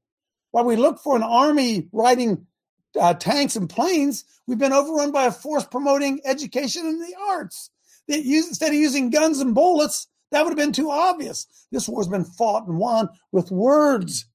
[0.51, 2.47] While we look for an army riding
[3.01, 7.71] uh, tanks and planes, we've been overrun by a force promoting education and the arts.
[8.09, 11.47] That use, instead of using guns and bullets, that would have been too obvious.
[11.73, 14.27] This war's been fought and won with words.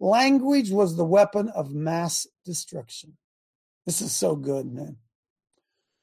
[0.00, 3.16] Language was the weapon of mass destruction.
[3.88, 4.98] This is so good, man.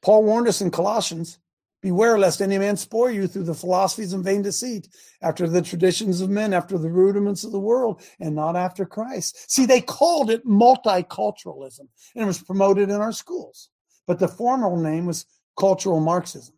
[0.01, 1.37] Paul warned us in Colossians
[1.83, 4.89] Beware lest any man spoil you through the philosophies and vain deceit,
[5.21, 9.51] after the traditions of men, after the rudiments of the world, and not after Christ.
[9.51, 11.81] See, they called it multiculturalism,
[12.15, 13.69] and it was promoted in our schools.
[14.07, 15.27] But the formal name was
[15.59, 16.55] cultural Marxism.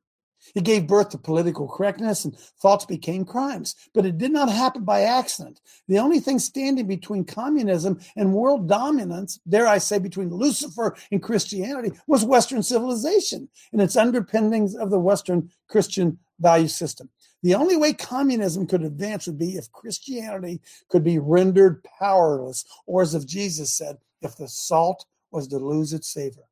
[0.56, 3.76] It gave birth to political correctness and thoughts became crimes.
[3.93, 5.62] But it did not happen by accident.
[5.88, 11.21] The only thing standing between communism and world dominance, dare I say, between Lucifer and
[11.21, 17.10] Christianity, was Western civilization and its underpinnings of the Western Christian value system.
[17.43, 23.02] The only way communism could advance would be if Christianity could be rendered powerless, or
[23.02, 26.43] as if Jesus said, if the salt was to lose its savor.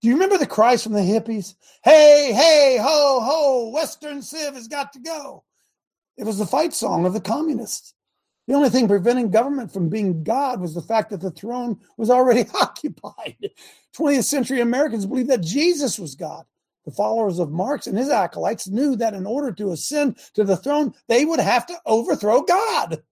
[0.00, 1.54] Do you remember the cries from the hippies?
[1.84, 5.44] Hey, hey, ho, ho, Western Civ has got to go.
[6.16, 7.94] It was the fight song of the communists.
[8.48, 12.08] The only thing preventing government from being God was the fact that the throne was
[12.08, 13.36] already occupied.
[13.94, 16.46] 20th century Americans believed that Jesus was God.
[16.86, 20.56] The followers of Marx and his acolytes knew that in order to ascend to the
[20.56, 23.02] throne, they would have to overthrow God.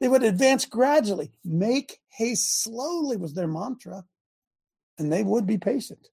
[0.00, 1.32] They would advance gradually.
[1.44, 4.04] Make haste slowly was their mantra
[4.98, 6.08] and they would be patient.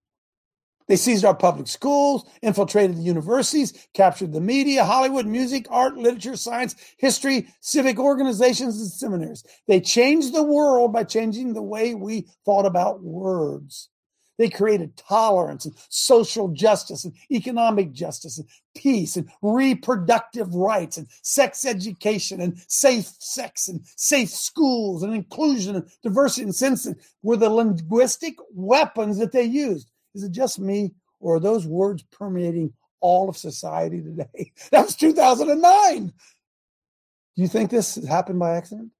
[0.88, 6.36] They seized our public schools, infiltrated the universities, captured the media, Hollywood, music, art, literature,
[6.36, 9.44] science, history, civic organizations, and seminaries.
[9.68, 13.90] They changed the world by changing the way we thought about words.
[14.38, 21.08] They created tolerance and social justice and economic justice and peace and reproductive rights and
[21.22, 26.88] sex education and safe sex and safe schools and inclusion and diversity and sense
[27.24, 29.90] were the linguistic weapons that they used.
[30.14, 34.52] Is it just me Or are those words permeating all of society today?
[34.72, 36.08] That was 2009.
[36.08, 38.92] Do you think this happened by accident?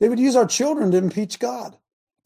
[0.00, 1.76] They would use our children to impeach God.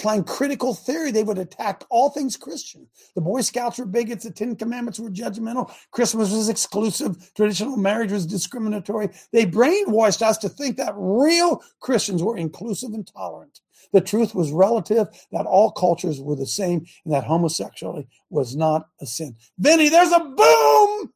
[0.03, 2.89] Applying critical theory, they would attack all things Christian.
[3.15, 4.25] The Boy Scouts were bigots.
[4.25, 5.73] The Ten Commandments were judgmental.
[5.93, 7.31] Christmas was exclusive.
[7.37, 9.11] Traditional marriage was discriminatory.
[9.31, 13.61] They brainwashed us to think that real Christians were inclusive and tolerant.
[13.93, 18.89] The truth was relative, that all cultures were the same, and that homosexuality was not
[19.01, 19.37] a sin.
[19.57, 21.13] Vinny, there's a boom!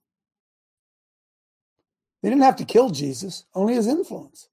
[2.22, 4.48] They didn't have to kill Jesus, only his influence.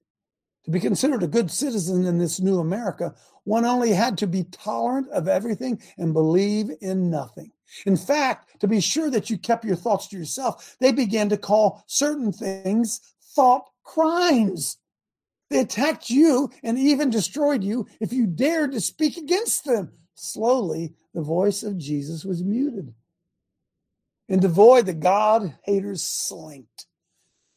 [0.64, 4.44] To be considered a good citizen in this new America, one only had to be
[4.44, 7.52] tolerant of everything and believe in nothing.
[7.84, 11.36] In fact, to be sure that you kept your thoughts to yourself, they began to
[11.36, 13.00] call certain things
[13.34, 14.78] thought crimes.
[15.50, 19.92] They attacked you and even destroyed you if you dared to speak against them.
[20.14, 22.94] Slowly, the voice of Jesus was muted.
[24.28, 26.86] And devoid, the God haters slinked.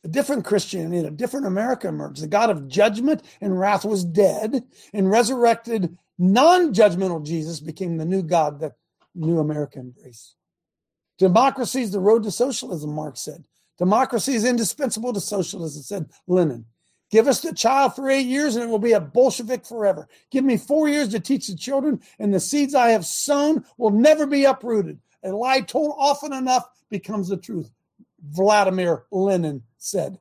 [0.03, 2.21] A different Christianity, a different America emerged.
[2.21, 8.05] The God of judgment and wrath was dead, and resurrected, non judgmental Jesus became the
[8.05, 8.73] new God that
[9.15, 10.35] new America embraced.
[11.17, 13.45] Democracy is the road to socialism, Marx said.
[13.77, 16.65] Democracy is indispensable to socialism, said Lenin.
[17.09, 20.09] Give us the child for eight years and it will be a Bolshevik forever.
[20.29, 23.91] Give me four years to teach the children, and the seeds I have sown will
[23.91, 24.99] never be uprooted.
[25.23, 27.71] A lie told often enough becomes the truth.
[28.21, 30.19] Vladimir Lenin said.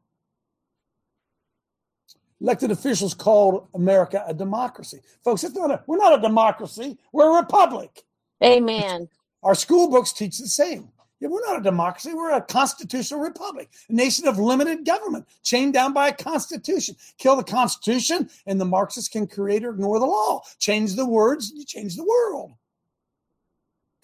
[2.41, 5.01] Elected officials called America a democracy.
[5.25, 8.05] Folks, it's not a, we're not a democracy, we're a republic.
[8.45, 9.09] Amen.
[9.43, 10.91] Our school books teach the same.
[11.21, 12.13] Yeah, we're not a democracy.
[12.13, 16.95] We're a constitutional republic, a nation of limited government, chained down by a constitution.
[17.17, 20.43] Kill the constitution, and the Marxists can create or ignore the law.
[20.59, 22.53] Change the words, you change the world.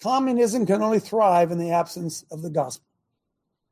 [0.01, 2.85] Communism can only thrive in the absence of the gospel.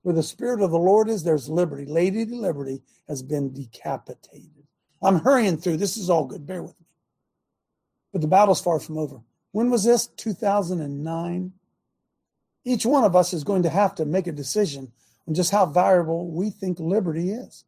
[0.04, 1.86] Where the spirit of the Lord is, there's liberty.
[1.86, 4.66] Lady Liberty has been decapitated.
[5.02, 5.78] I'm hurrying through.
[5.78, 6.46] This is all good.
[6.46, 6.86] Bear with me.
[8.12, 9.22] But the battle's far from over.
[9.52, 10.08] When was this?
[10.08, 11.52] 2009.
[12.64, 14.92] Each one of us is going to have to make a decision
[15.28, 17.66] on just how valuable we think liberty is.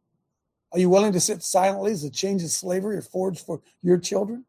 [0.72, 3.98] Are you willing to sit silently as the chains of slavery are forged for your
[3.98, 4.44] children?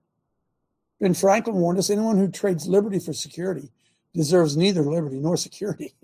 [0.99, 3.69] Ben Franklin warned us anyone who trades liberty for security
[4.13, 5.93] deserves neither liberty nor security.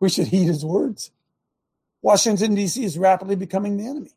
[0.00, 1.10] we should heed his words.
[2.02, 2.84] Washington, D.C.
[2.84, 4.12] is rapidly becoming the enemy.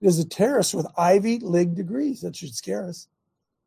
[0.00, 3.08] It is a terrorist with Ivy League degrees that should scare us.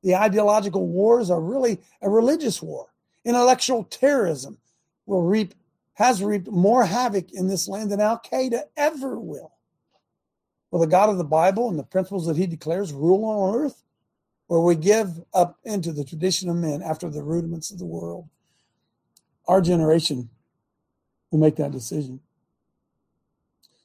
[0.04, 2.88] The ideological wars are really a religious war.
[3.26, 4.58] Intellectual terrorism
[5.06, 5.54] will reap,
[5.93, 9.52] has reaped more havoc in this land than Al Qaeda ever will.
[10.72, 13.84] Will the God of the Bible and the principles that he declares rule on earth?
[14.48, 18.30] Or we give up into the tradition of men after the rudiments of the world?
[19.48, 20.30] Our generation
[21.32, 22.20] will make that decision.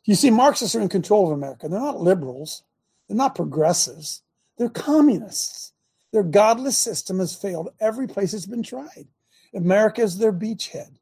[0.05, 1.69] You see, Marxists are in control of America.
[1.69, 2.63] They're not liberals,
[3.09, 4.23] they're not progressives,
[4.59, 5.73] they're communists.
[6.13, 9.09] Their godless system has failed every place it's been tried.
[9.53, 10.93] America is their beachhead.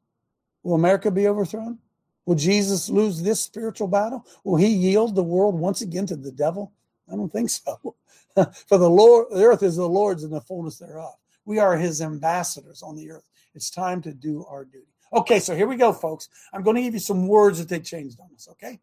[0.63, 1.77] Will America be overthrown?
[2.25, 4.25] Will Jesus lose this spiritual battle?
[4.43, 6.71] Will he yield the world once again to the devil?
[7.11, 7.95] I don't think so.
[8.67, 11.13] For the Lord, the earth is the Lord's and the fullness thereof.
[11.45, 13.25] We are his ambassadors on the earth.
[13.53, 14.92] It's time to do our duty.
[15.13, 16.29] Okay, so here we go, folks.
[16.53, 18.79] I'm going to give you some words that they changed on us, okay?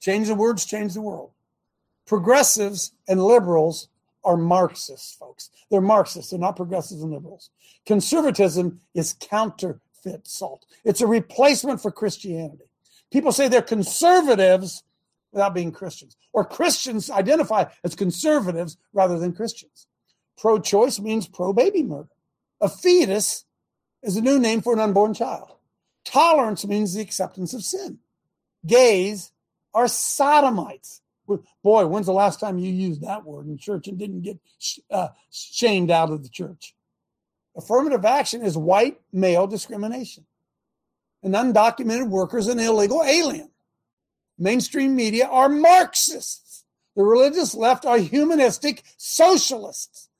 [0.00, 1.30] Change the words, change the world.
[2.06, 3.88] Progressives and liberals
[4.24, 5.50] are Marxists, folks.
[5.70, 6.30] They're Marxists.
[6.30, 7.50] They're not progressives and liberals.
[7.86, 10.66] Conservatism is counterfeit salt.
[10.84, 12.64] It's a replacement for Christianity.
[13.10, 14.82] People say they're conservatives
[15.32, 19.86] without being Christians, or Christians identify as conservatives rather than Christians.
[20.36, 22.08] Pro choice means pro baby murder.
[22.60, 23.44] A fetus
[24.04, 25.50] is a new name for an unborn child.
[26.04, 27.98] Tolerance means the acceptance of sin.
[28.66, 29.32] Gays
[29.72, 31.00] are sodomites.
[31.62, 34.38] Boy, when's the last time you used that word in church and didn't get
[34.90, 36.74] uh, shamed out of the church?
[37.56, 40.26] Affirmative action is white male discrimination.
[41.22, 43.50] An undocumented worker is an illegal alien.
[44.38, 46.64] Mainstream media are Marxists.
[46.94, 50.10] The religious left are humanistic socialists.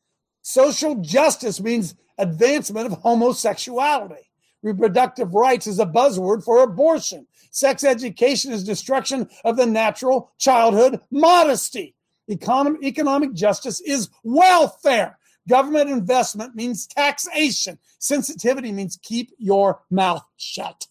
[0.40, 4.30] Social justice means advancement of homosexuality.
[4.62, 7.26] Reproductive rights is a buzzword for abortion.
[7.50, 11.94] Sex education is destruction of the natural childhood modesty.
[12.30, 15.18] Economic, economic justice is welfare.
[15.48, 17.78] Government investment means taxation.
[17.98, 20.86] Sensitivity means keep your mouth shut.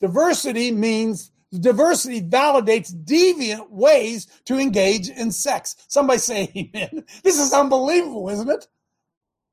[0.00, 1.30] Diversity means
[1.60, 5.76] diversity validates deviant ways to engage in sex.
[5.86, 7.04] Somebody say amen.
[7.22, 8.66] This is unbelievable, isn't it?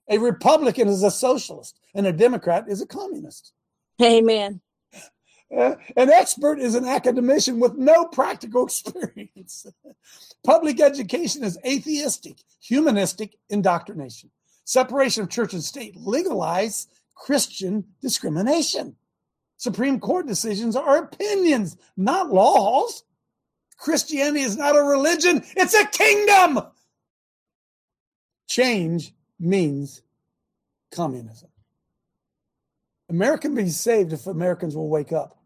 [0.10, 3.54] A Republican is a socialist and a Democrat is a communist.
[4.02, 4.62] Amen.
[5.56, 9.66] Uh, an expert is an academician with no practical experience.
[10.44, 14.30] Public education is atheistic, humanistic indoctrination.
[14.64, 18.96] Separation of church and state legalize Christian discrimination.
[19.58, 23.04] Supreme Court decisions are opinions, not laws.
[23.78, 26.62] Christianity is not a religion, it's a kingdom.
[28.48, 30.02] Change means
[30.92, 31.50] communism.
[33.10, 35.38] America can be saved if Americans will wake up.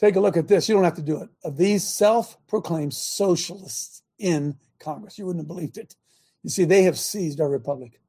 [0.00, 0.68] Take a look at this.
[0.68, 1.28] You don't have to do it.
[1.44, 5.94] Of these self proclaimed socialists in Congress, you wouldn't have believed it.
[6.42, 8.00] You see, they have seized our republic.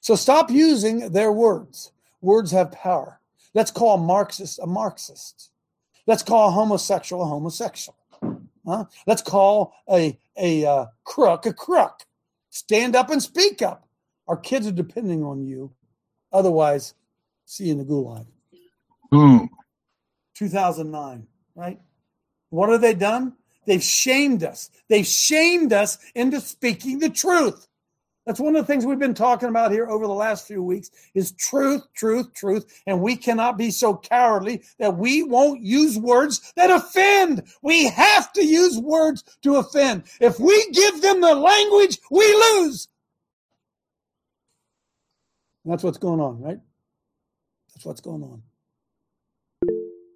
[0.00, 1.92] So stop using their words.
[2.20, 3.20] Words have power.
[3.54, 5.50] Let's call a Marxist a Marxist.
[6.08, 7.96] Let's call a homosexual a homosexual.
[8.66, 8.86] Huh?
[9.06, 12.00] Let's call a, a uh, crook a crook.
[12.52, 13.88] Stand up and speak up.
[14.28, 15.72] Our kids are depending on you.
[16.30, 16.92] Otherwise,
[17.46, 18.26] see you in the gulag.
[19.10, 19.38] Hmm.
[19.38, 19.50] Boom.
[20.34, 21.80] 2009, right?
[22.50, 23.32] What have they done?
[23.66, 24.68] They've shamed us.
[24.88, 27.66] They've shamed us into speaking the truth.
[28.26, 30.90] That's one of the things we've been talking about here over the last few weeks
[31.12, 32.82] is truth, truth, truth.
[32.86, 37.42] And we cannot be so cowardly that we won't use words that offend.
[37.62, 40.04] We have to use words to offend.
[40.20, 42.88] If we give them the language, we lose.
[45.64, 46.60] that's what's going on, right?
[47.74, 48.42] That's what's going on.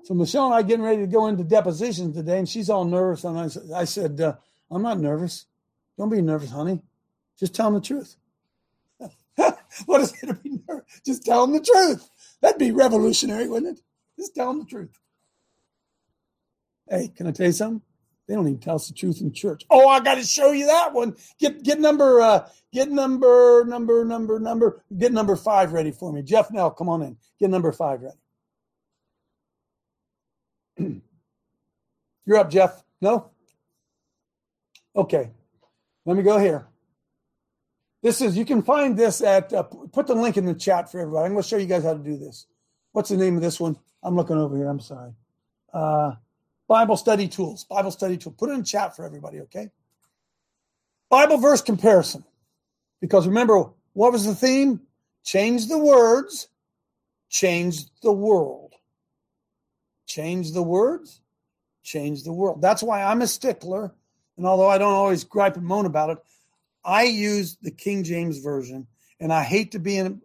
[0.05, 3.25] So Michelle and I getting ready to go into depositions today, and she's all nervous.
[3.25, 4.35] And I, I said, uh,
[4.71, 5.47] "I'm not nervous.
[5.99, 6.81] Don't be nervous, honey.
[7.39, 8.17] Just tell them the truth.
[9.87, 11.01] what is it to be nervous?
[11.05, 12.09] Just tell them the truth.
[12.41, 13.85] That'd be revolutionary, wouldn't it?
[14.19, 14.99] Just tell them the truth.
[16.89, 17.83] Hey, can I tell you something?
[18.27, 19.65] They don't even tell us the truth in church.
[19.71, 21.15] Oh, I got to show you that one.
[21.39, 26.23] Get get number uh get number number number number get number five ready for me.
[26.23, 27.17] Jeff Nell, come on in.
[27.39, 28.17] Get number five ready.
[32.27, 32.83] You're up, Jeff.
[33.01, 33.31] No?
[34.97, 35.31] Okay.
[36.05, 36.67] Let me go here.
[38.07, 41.01] This is, you can find this at, uh, put the link in the chat for
[41.01, 41.25] everybody.
[41.25, 42.47] I'm going to show you guys how to do this.
[42.93, 43.77] What's the name of this one?
[44.01, 44.69] I'm looking over here.
[44.69, 45.11] I'm sorry.
[45.75, 46.13] Uh,
[46.69, 47.65] Bible study tools.
[47.65, 48.31] Bible study tool.
[48.31, 49.73] Put it in chat for everybody, okay?
[51.09, 52.23] Bible verse comparison.
[53.01, 54.83] Because remember, what was the theme?
[55.25, 56.47] Change the words,
[57.29, 58.75] change the world.
[60.07, 61.23] Change the words,
[61.83, 62.63] change the world.
[62.63, 63.93] That's why I'm a stickler.
[64.37, 66.19] And although I don't always gripe and moan about it,
[66.87, 68.87] I use the King James Version.
[69.19, 70.21] And I hate to be in,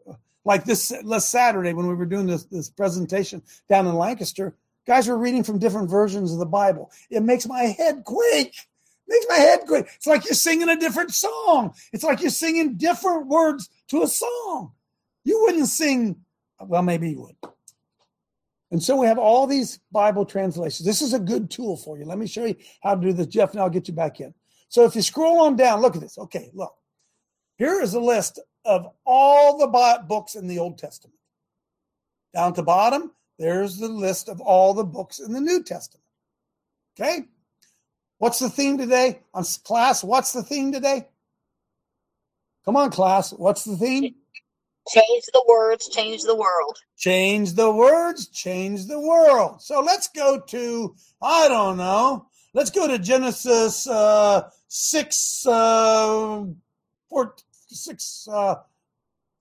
[0.45, 4.55] like this last Saturday when we were doing this, this presentation down in Lancaster,
[4.86, 6.91] guys were reading from different versions of the Bible.
[7.09, 8.55] It makes my head quake.
[9.07, 9.88] makes my head quake.
[9.95, 11.74] It's like you're singing a different song.
[11.93, 14.74] It's like you're singing different words to a song.
[15.24, 16.18] You wouldn't sing,
[16.59, 17.36] well, maybe you would.
[18.72, 20.86] And so we have all these Bible translations.
[20.86, 22.05] This is a good tool for you.
[22.05, 24.34] Let me show you how to do this, Jeff, and I'll get you back in.
[24.72, 26.17] So if you scroll on down, look at this.
[26.17, 26.74] Okay, look.
[27.57, 29.67] Here is a list of all the
[30.07, 31.19] books in the Old Testament.
[32.34, 36.05] Down to bottom, there's the list of all the books in the New Testament.
[36.97, 37.26] Okay?
[38.19, 39.19] What's the theme today?
[39.34, 41.05] On class, what's the theme today?
[42.63, 43.32] Come on, class.
[43.34, 44.15] What's the theme?
[44.88, 46.78] Change the words, change the world.
[46.97, 49.61] Change the words, change the world.
[49.61, 56.45] So let's go to, I don't know, let's go to Genesis uh, 6, uh,
[57.10, 57.36] four,
[57.68, 58.56] six, uh,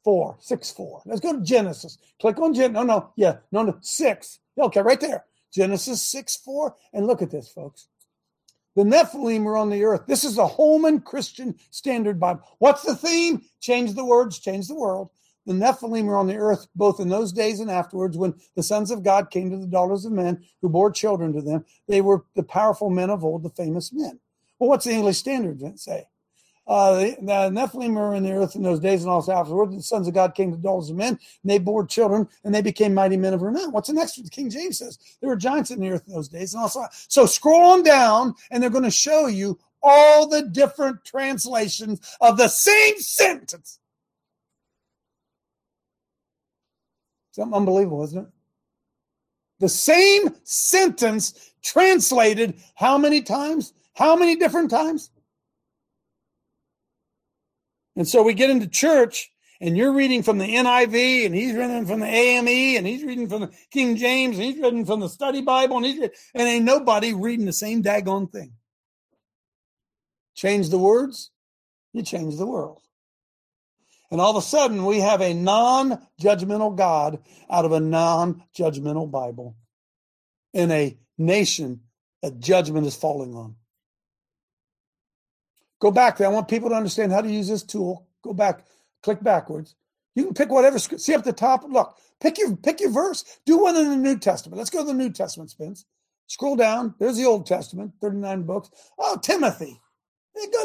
[0.05, 1.03] 4, 6, 4.
[1.07, 1.99] Let's go to Genesis.
[2.21, 2.73] Click on Gen.
[2.73, 4.39] No, no, yeah, no, no, 6.
[4.59, 5.25] Okay, right there.
[5.53, 6.75] Genesis 6, 4.
[6.93, 7.89] And look at this, folks.
[8.77, 10.03] The Nephilim are on the earth.
[10.07, 12.43] This is a Holman Christian Standard Bible.
[12.59, 13.43] What's the theme?
[13.61, 15.11] Change the words, change the world.
[15.47, 18.91] The Nephilim were on the earth both in those days and afterwards when the sons
[18.91, 21.65] of God came to the daughters of men who bore children to them.
[21.89, 24.21] They were the powerful men of old, the famous men.
[24.59, 26.07] Well, what's the English Standard say?
[26.67, 29.75] Uh, the, the Nephilim were in the earth in those days and also afterwards.
[29.75, 32.55] The sons of God came to the daughters of men, and they bore children, and
[32.55, 33.73] they became mighty men of renown.
[33.73, 34.29] What's the next one?
[34.29, 36.55] King James says there were giants in the earth in those days.
[36.55, 41.05] And also, so scroll on down, and they're going to show you all the different
[41.05, 43.81] translations of the same sentence.
[47.33, 48.33] Something unbelievable, isn't it?
[49.61, 53.73] The same sentence translated how many times?
[53.95, 55.11] How many different times?
[57.97, 61.85] And so we get into church and you're reading from the NIV and he's reading
[61.85, 65.09] from the AME and he's reading from the King James and he's reading from the
[65.09, 68.53] study Bible and he's reading, and ain't nobody reading the same daggone thing.
[70.35, 71.31] Change the words,
[71.93, 72.81] you change the world.
[74.11, 78.43] And all of a sudden, we have a non judgmental God out of a non
[78.57, 79.57] judgmental Bible
[80.53, 81.81] in a nation
[82.23, 83.57] that judgment is falling on.
[85.81, 86.27] Go back there.
[86.27, 88.07] I want people to understand how to use this tool.
[88.23, 88.67] Go back,
[89.03, 89.75] click backwards.
[90.15, 90.79] You can pick whatever.
[90.79, 91.65] See up the top.
[91.69, 93.25] Look, pick your pick your verse.
[93.47, 94.59] Do one in the New Testament.
[94.59, 95.87] Let's go to the New Testament, Spence.
[96.27, 96.95] Scroll down.
[96.99, 98.71] There's the Old Testament, 39 books.
[98.99, 99.81] Oh, Timothy.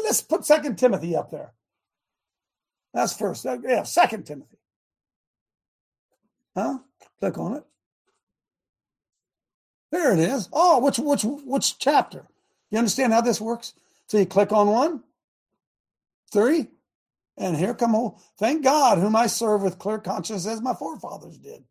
[0.04, 1.54] Let's put Second Timothy up there.
[2.96, 3.46] That's first.
[3.46, 4.58] Uh, yeah, Second Timothy.
[6.56, 6.80] Huh?
[7.20, 7.64] Click on it.
[9.92, 10.50] There it is.
[10.54, 12.26] Oh, which which which chapter?
[12.72, 13.74] You understand how this works?
[14.08, 15.04] So you click on one,
[16.32, 16.68] three,
[17.38, 18.22] and here come all.
[18.40, 21.64] Thank God, whom I serve with clear conscience, as my forefathers did.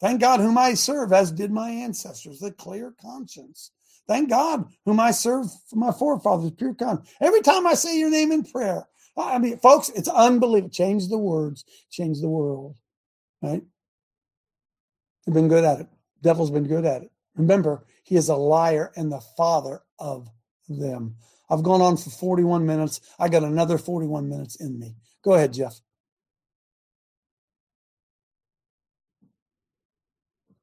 [0.00, 3.72] Thank God, whom I serve, as did my ancestors, the clear conscience.
[4.08, 7.08] Thank God, whom I serve my forefathers, pure conscience.
[7.20, 8.86] Every time I say your name in prayer,
[9.16, 10.70] I mean, folks, it's unbelievable.
[10.70, 12.76] Change the words, change the world.
[13.42, 13.62] Right?
[15.26, 15.86] They've been good at it.
[16.22, 17.10] Devil's been good at it.
[17.36, 20.28] Remember, he is a liar and the father of
[20.68, 21.16] them.
[21.50, 23.00] I've gone on for 41 minutes.
[23.18, 24.94] I got another 41 minutes in me.
[25.22, 25.80] Go ahead, Jeff.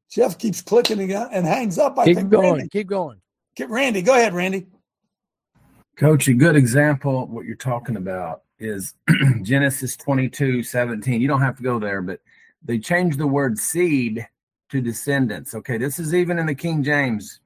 [0.10, 2.00] Jeff keeps clicking again and hangs up.
[2.00, 2.54] I keep think going.
[2.54, 2.70] Randy.
[2.70, 3.22] Keep going.
[3.56, 4.02] Get Randy.
[4.02, 4.66] Go ahead, Randy.
[6.00, 8.93] Coach, a good example of what you're talking about is
[9.41, 11.20] Genesis 22 17.
[11.20, 12.22] You don't have to go there, but
[12.64, 14.26] they changed the word seed
[14.70, 15.54] to descendants.
[15.54, 17.41] Okay, this is even in the King James.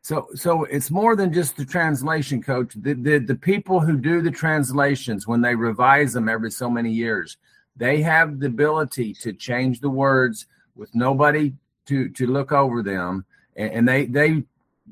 [0.00, 2.74] So, so it's more than just the translation, Coach.
[2.74, 6.90] The, the the people who do the translations when they revise them every so many
[6.90, 7.36] years,
[7.76, 11.52] they have the ability to change the words with nobody
[11.86, 13.24] to to look over them,
[13.54, 14.42] and, and they they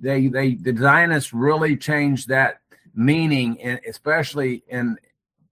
[0.01, 2.60] they they the Zionists really changed that
[2.95, 4.97] meaning, in, especially in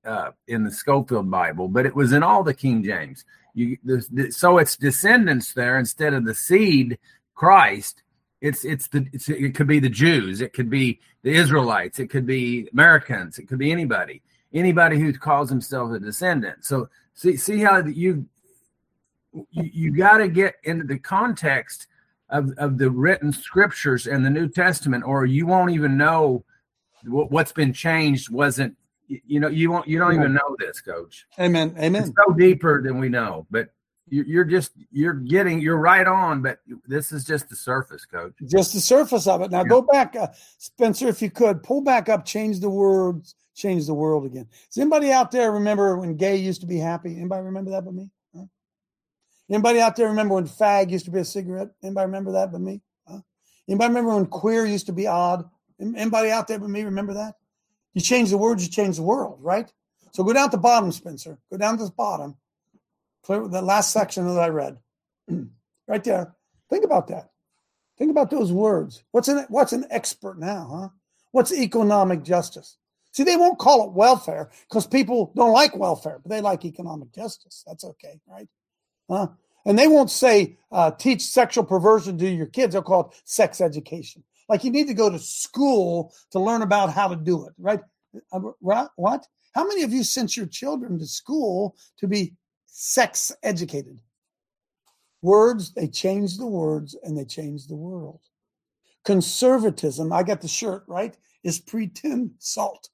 [0.05, 3.25] uh, in the Scofield Bible, but it was in all the King James.
[3.55, 6.99] You, the, so it's descendants there instead of the seed,
[7.35, 8.03] Christ.
[8.41, 12.09] It's it's the it's, it could be the Jews, it could be the Israelites, it
[12.09, 14.23] could be Americans, it could be anybody,
[14.53, 16.65] anybody who calls himself a descendant.
[16.65, 18.27] So see see how you
[19.33, 21.89] you, you got to get into the context
[22.31, 26.45] of of the written scriptures and the New Testament, or you won't even know
[27.05, 28.77] what, what's been changed wasn't
[29.09, 31.27] you know you won't you don't even know this coach.
[31.39, 31.75] Amen.
[31.79, 32.03] Amen.
[32.03, 33.71] It's so deeper than we know but
[34.11, 38.33] you're just you're getting you're right on but this is just the surface coach.
[38.47, 39.51] Just the surface of it.
[39.51, 39.69] Now yeah.
[39.69, 40.29] go back uh,
[40.59, 44.47] spencer if you could pull back up change the words change the world again.
[44.69, 47.17] Does anybody out there remember when gay used to be happy?
[47.17, 48.11] Anybody remember that but me?
[48.35, 48.45] Huh?
[49.51, 51.69] anybody out there remember when fag used to be a cigarette?
[51.83, 52.81] Anybody remember that but me?
[53.07, 53.21] Huh?
[53.69, 55.49] anybody remember when queer used to be odd
[55.81, 57.35] anybody out there but me remember that
[57.95, 59.73] you change the words, you change the world, right?
[60.13, 61.39] So go down to the bottom, Spencer.
[61.51, 62.37] Go down to the bottom.
[63.25, 64.79] Clear the last section that I read.
[65.89, 66.35] right there.
[66.71, 67.31] Think about that.
[67.99, 69.03] Think about those words.
[69.11, 70.89] What's an what's an expert now, huh?
[71.33, 72.77] What's economic justice?
[73.13, 77.13] See, they won't call it welfare because people don't like welfare, but they like economic
[77.13, 77.65] justice.
[77.67, 78.49] That's okay, right?
[79.11, 79.29] Huh?
[79.67, 82.75] And they won't say uh, teach sexual perversion to your kids.
[82.75, 84.23] They'll call it sex education.
[84.49, 87.81] Like you need to go to school to learn about how to do it, right?
[88.33, 88.41] Uh,
[88.97, 89.27] what?
[89.55, 92.35] How many of you sent your children to school to be
[92.67, 93.99] sex educated?
[95.21, 98.21] Words, they change the words and they change the world.
[99.05, 101.17] Conservatism, I got the shirt, right?
[101.43, 102.89] Is pretend salt.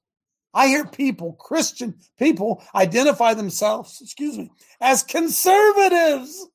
[0.53, 4.49] I hear people, Christian people, identify themselves, excuse me,
[4.79, 6.47] as conservatives.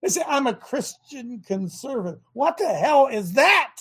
[0.00, 2.20] They say, I'm a Christian conservative.
[2.32, 3.74] What the hell is that?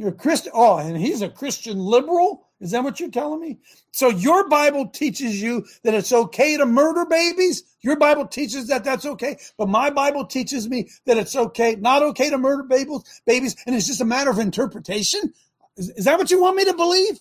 [0.00, 0.52] You're a Christian.
[0.54, 2.48] Oh, and he's a Christian liberal.
[2.58, 3.58] Is that what you're telling me?
[3.90, 7.64] So your Bible teaches you that it's okay to murder babies.
[7.82, 12.02] Your Bible teaches that that's okay, but my Bible teaches me that it's okay, not
[12.02, 13.20] okay to murder babies.
[13.26, 15.34] Babies, and it's just a matter of interpretation.
[15.76, 17.20] Is, is that what you want me to believe?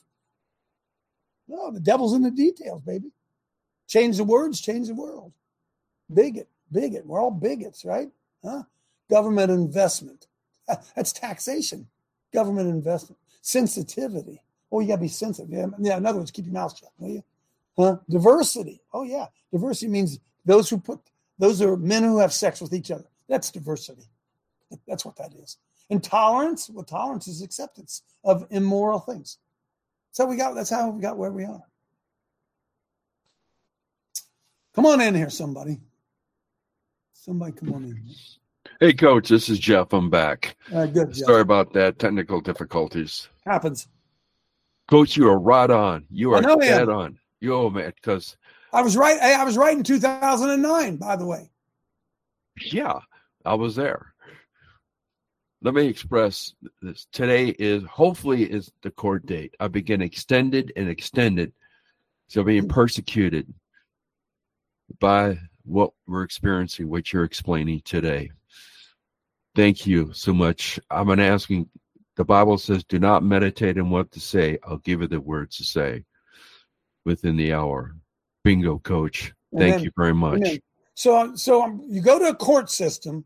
[1.49, 3.11] No, the devil's in the details, baby.
[3.89, 5.33] Change the words, change the world.
[6.13, 7.05] Bigot, bigot.
[7.05, 8.07] We're all bigots, right?
[8.41, 8.63] Huh?
[9.09, 10.27] Government investment.
[10.95, 11.89] That's taxation
[12.33, 14.41] government investment, sensitivity.
[14.71, 15.51] Oh, you got to be sensitive.
[15.51, 17.23] Yeah, yeah, in other words, keep your mouth shut, will you?
[17.77, 17.97] Huh?
[18.09, 18.81] Diversity.
[18.93, 19.27] Oh, yeah.
[19.51, 20.99] Diversity means those who put,
[21.37, 23.05] those are men who have sex with each other.
[23.27, 24.03] That's diversity.
[24.87, 25.57] That's what that is.
[25.89, 29.37] And tolerance, well, tolerance is acceptance of immoral things.
[30.11, 31.63] So we got, that's how we got where we are.
[34.75, 35.79] Come on in here, somebody.
[37.13, 38.03] Somebody come on in.
[38.81, 39.91] Hey, Coach, this is Jeff.
[39.91, 40.55] I'm back.
[40.73, 41.11] Uh, good.
[41.13, 41.25] Jeff.
[41.25, 41.99] Sorry about that.
[41.99, 43.27] Technical difficulties.
[43.45, 43.89] Happens.
[44.87, 46.05] Coach, you are right on.
[46.09, 47.19] You are dead on.
[47.41, 48.37] You, oh, man, because
[48.71, 49.19] I was right.
[49.19, 51.51] I was right in 2009, by the way.
[52.61, 52.99] Yeah,
[53.43, 54.13] I was there.
[55.61, 57.05] Let me express this.
[57.11, 59.53] Today is hopefully is the court date.
[59.59, 61.51] I begin extended and extended.
[62.29, 63.53] So being persecuted
[65.01, 68.31] by what we're experiencing, what you're explaining today.
[69.55, 70.79] Thank you so much.
[70.89, 71.69] I'm asking
[72.15, 74.59] the Bible says, do not meditate on what to say.
[74.63, 76.03] I'll give you the words to say
[77.05, 77.95] within the hour.
[78.43, 79.33] Bingo, coach.
[79.57, 80.59] Thank you very much.
[80.95, 83.23] So, so um, you go to a court system.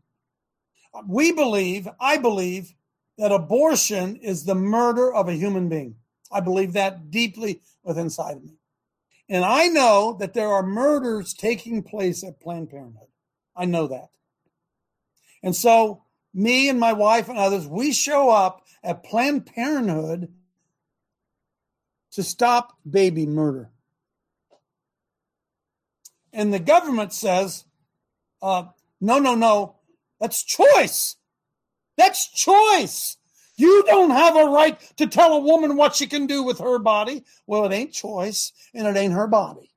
[1.08, 2.72] We believe, I believe,
[3.18, 5.96] that abortion is the murder of a human being.
[6.30, 8.58] I believe that deeply within inside of me.
[9.28, 13.08] And I know that there are murders taking place at Planned Parenthood.
[13.56, 14.10] I know that.
[15.42, 16.03] And so,
[16.34, 20.32] me and my wife and others, we show up at Planned Parenthood
[22.12, 23.70] to stop baby murder.
[26.32, 27.64] And the government says,
[28.42, 28.64] uh,
[29.00, 29.76] no, no, no,
[30.20, 31.16] that's choice.
[31.96, 33.16] That's choice.
[33.56, 36.80] You don't have a right to tell a woman what she can do with her
[36.80, 37.24] body.
[37.46, 39.70] Well, it ain't choice and it ain't her body.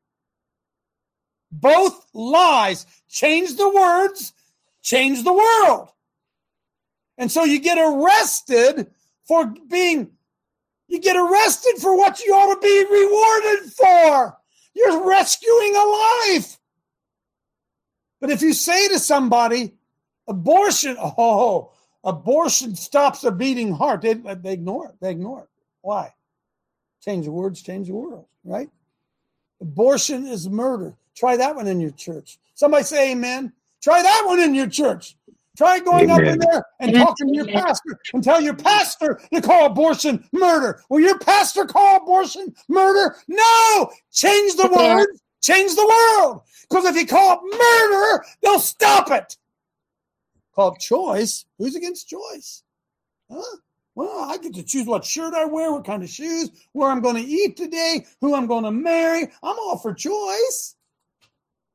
[1.52, 2.88] Both lies.
[3.08, 4.34] Change the words,
[4.82, 5.90] change the world.
[7.18, 8.88] And so you get arrested
[9.28, 10.12] for being,
[10.88, 14.38] you get arrested for what you ought to be rewarded for.
[14.74, 16.60] You're rescuing a life.
[18.22, 19.74] But if you say to somebody,
[20.28, 21.72] abortion, oh,
[22.04, 24.96] abortion stops a beating heart, they, they ignore it.
[25.02, 25.50] They ignore it.
[25.82, 26.14] Why?
[27.04, 28.70] Change the words, change the world, right?
[29.62, 30.96] Abortion is murder.
[31.16, 32.38] Try that one in your church.
[32.54, 33.54] Somebody say amen.
[33.82, 35.17] Try that one in your church.
[35.58, 36.28] Try going amen.
[36.28, 40.24] up in there and talking to your pastor and tell your pastor to call abortion
[40.32, 40.84] murder.
[40.90, 43.16] Will your pastor call abortion murder?
[43.28, 43.92] No!
[44.12, 46.44] Change the words, change the world.
[46.70, 49.36] Because if you call it murder, they'll stop it.
[50.54, 51.46] Call it choice.
[51.58, 52.62] Who's against choice?
[53.32, 53.58] Huh?
[53.96, 57.02] Well, I get to choose what shirt I wear, what kind of shoes, where I'm
[57.02, 59.24] going to eat today, who I'm going to marry.
[59.42, 60.76] I'm all for choice.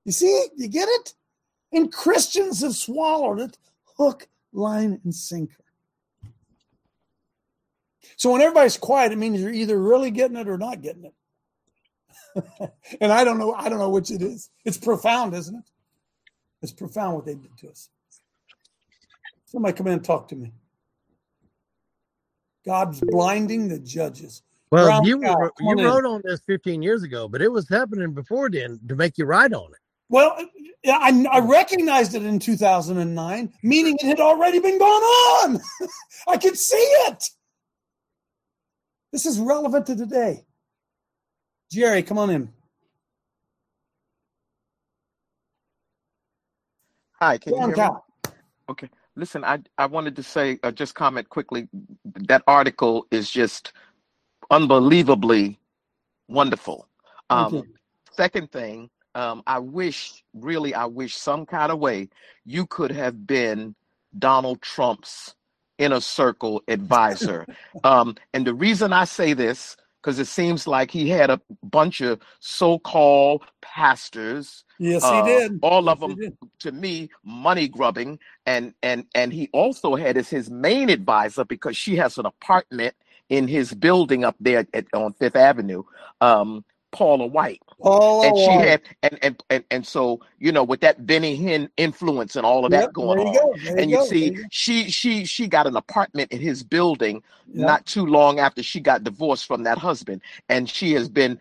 [0.05, 1.15] You see, you get it?
[1.73, 3.59] And Christians have swallowed it
[3.97, 5.65] hook, line, and sinker.
[8.17, 12.73] So when everybody's quiet, it means you're either really getting it or not getting it.
[13.01, 14.51] and I don't know, I don't know which it is.
[14.65, 15.65] It's profound, isn't it?
[16.63, 17.89] It's profound what they did to us.
[19.47, 20.53] Somebody come in and talk to me.
[22.65, 24.43] God's blinding the judges.
[24.71, 25.85] Well, Brown you, cow, were, you on in.
[25.85, 29.27] wrote on this 15 years ago, but it was happening before then to make you
[29.27, 29.82] write on it.
[30.09, 30.37] Well,
[30.87, 35.61] I, I recognized it in 2009, meaning it had already been going on.
[36.29, 37.25] I could see it.
[39.13, 40.45] This is relevant to today.
[41.71, 42.53] Jerry, come on in.
[47.21, 47.91] Hi, can you Brown hear me?
[48.69, 48.91] Okay.
[49.15, 51.69] Listen, I I wanted to say uh, just comment quickly.
[52.05, 53.73] That article is just
[54.51, 55.59] unbelievably
[56.29, 56.89] wonderful.
[57.31, 57.63] Um,
[58.13, 62.09] second thing, um, I wish, really, I wish some kind of way
[62.45, 63.75] you could have been
[64.19, 65.35] Donald Trump's
[65.79, 67.47] inner circle advisor.
[67.85, 72.01] um, and the reason I say this, because it seems like he had a bunch
[72.01, 74.65] of so-called pastors.
[74.79, 75.59] Yes, he uh, did.
[75.63, 80.17] All of Yes, he them, to me, money grubbing, and and and he also had
[80.17, 82.97] as his main advisor because she has an apartment
[83.29, 85.85] in his building up there at, on Fifth Avenue.
[86.21, 88.69] Um, Paula White Paula and she White.
[88.69, 92.65] had and, and and and so you know with that Benny Hinn influence and all
[92.65, 93.55] of Yep, that going on, go.
[93.77, 94.07] And you go.
[94.07, 97.23] See she she she got an apartment in his building
[97.55, 97.67] Yep.
[97.67, 101.41] not too long after she got divorced from that husband, and she has been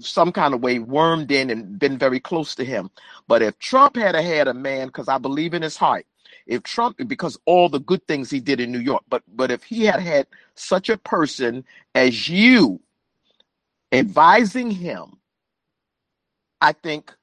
[0.00, 2.90] some kind of way wormed in and been very close to him.
[3.28, 6.06] But if Trump had had a man, because I believe in his heart,
[6.46, 9.64] if Trump because all the good things he did in New York, but but if
[9.64, 12.80] he had had such a person as you
[13.92, 15.12] advising him
[16.60, 17.14] I think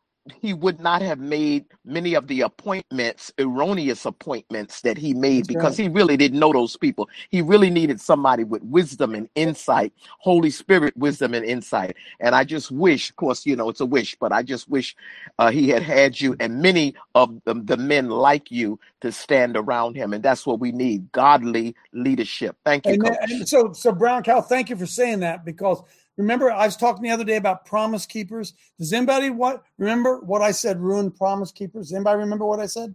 [0.42, 5.48] he would not have made many of the appointments, erroneous appointments that he made That's
[5.48, 5.78] because right.
[5.78, 7.08] he really didn't know those people.
[7.30, 11.96] He really needed somebody with wisdom and insight, Holy Spirit wisdom and insight.
[12.20, 14.96] And I just wish, of course, you know, it's a wish, but I just wish
[15.38, 19.56] uh, he had had you and many of the, the men like you to stand
[19.56, 20.12] around him.
[20.12, 22.58] And that's what we need godly leadership.
[22.66, 23.20] Thank you, coach.
[23.22, 25.82] And so, so Brown Cow, thank you for saying that because
[26.18, 28.54] remember, I was talking the other day about promise keepers.
[28.78, 30.80] Does anybody what remember what I said?
[30.80, 31.94] Ruined promise keepers.
[31.94, 32.94] Anybody remember what I said?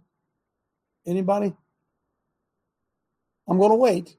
[1.05, 1.53] Anybody?
[3.47, 4.15] I'm going to wait.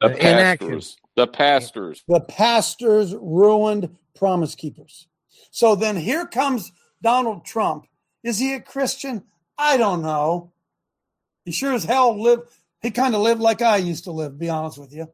[0.00, 0.96] The pastors.
[1.16, 2.04] The pastors.
[2.06, 5.08] The pastors ruined promise keepers.
[5.50, 6.70] So then here comes
[7.02, 7.86] Donald Trump.
[8.22, 9.24] Is he a Christian?
[9.56, 10.52] I don't know.
[11.44, 12.48] He sure as hell lived,
[12.80, 15.08] he kind of lived like I used to live, be honest with you.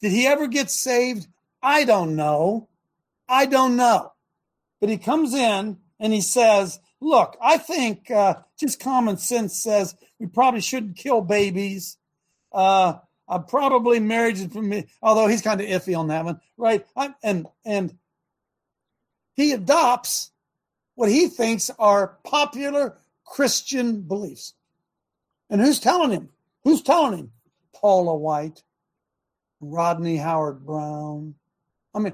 [0.00, 1.26] Did he ever get saved?
[1.62, 2.68] I don't know.
[3.28, 4.12] I don't know.
[4.80, 9.96] But he comes in and he says, Look, I think uh, just common sense says
[10.20, 11.96] we probably shouldn't kill babies.
[12.52, 12.94] Uh,
[13.28, 16.86] I probably marriage is for me, although he's kind of iffy on that one, right?
[16.96, 17.96] I, and and
[19.34, 20.30] he adopts
[20.94, 24.54] what he thinks are popular Christian beliefs.
[25.48, 26.28] And who's telling him?
[26.64, 27.32] Who's telling him?
[27.74, 28.62] Paula White,
[29.60, 31.34] Rodney Howard Browne.
[31.94, 32.12] I mean,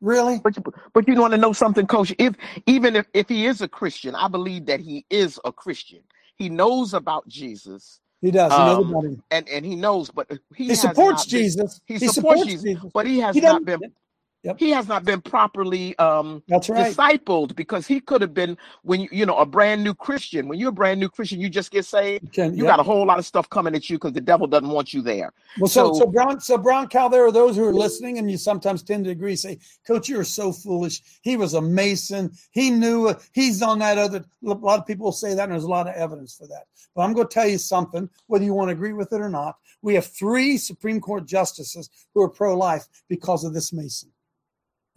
[0.00, 0.40] really?
[0.42, 2.14] But you, but you want to know something, Coach?
[2.18, 2.34] If
[2.66, 6.00] even if, if he is a Christian, I believe that he is a Christian.
[6.36, 8.00] He knows about Jesus.
[8.20, 8.52] He does.
[8.52, 9.22] He knows Um, about him.
[9.30, 11.80] and and he knows, but he, He supports not been- Jesus.
[11.86, 13.80] he, supports, Jesus, but he has He doesn't- been.
[14.42, 14.58] Yep.
[14.58, 16.94] He has not been properly um, That's right.
[16.96, 20.48] discipled because he could have been when you you know a brand new Christian.
[20.48, 22.32] When you're a brand new Christian, you just get saved.
[22.32, 22.72] Can- You yep.
[22.76, 25.02] got a whole lot of stuff coming at you because the devil doesn't want you
[25.02, 25.32] there.
[25.58, 28.30] Well, so, So- so Brown, so Brown Cow, there are those who are listening, and
[28.30, 29.36] you sometimes tend to agree.
[29.36, 31.02] Say, Coach, you are so foolish.
[31.20, 32.32] He was a Mason.
[32.52, 33.08] He knew.
[33.08, 34.24] uh, He's on that other.
[34.46, 36.64] A lot of people say that, and there's a lot of evidence for that.
[36.94, 39.28] But I'm going to tell you something, whether you want to agree with it or
[39.28, 39.56] not.
[39.82, 44.09] We have three Supreme Court justices who are pro-life because of this Mason.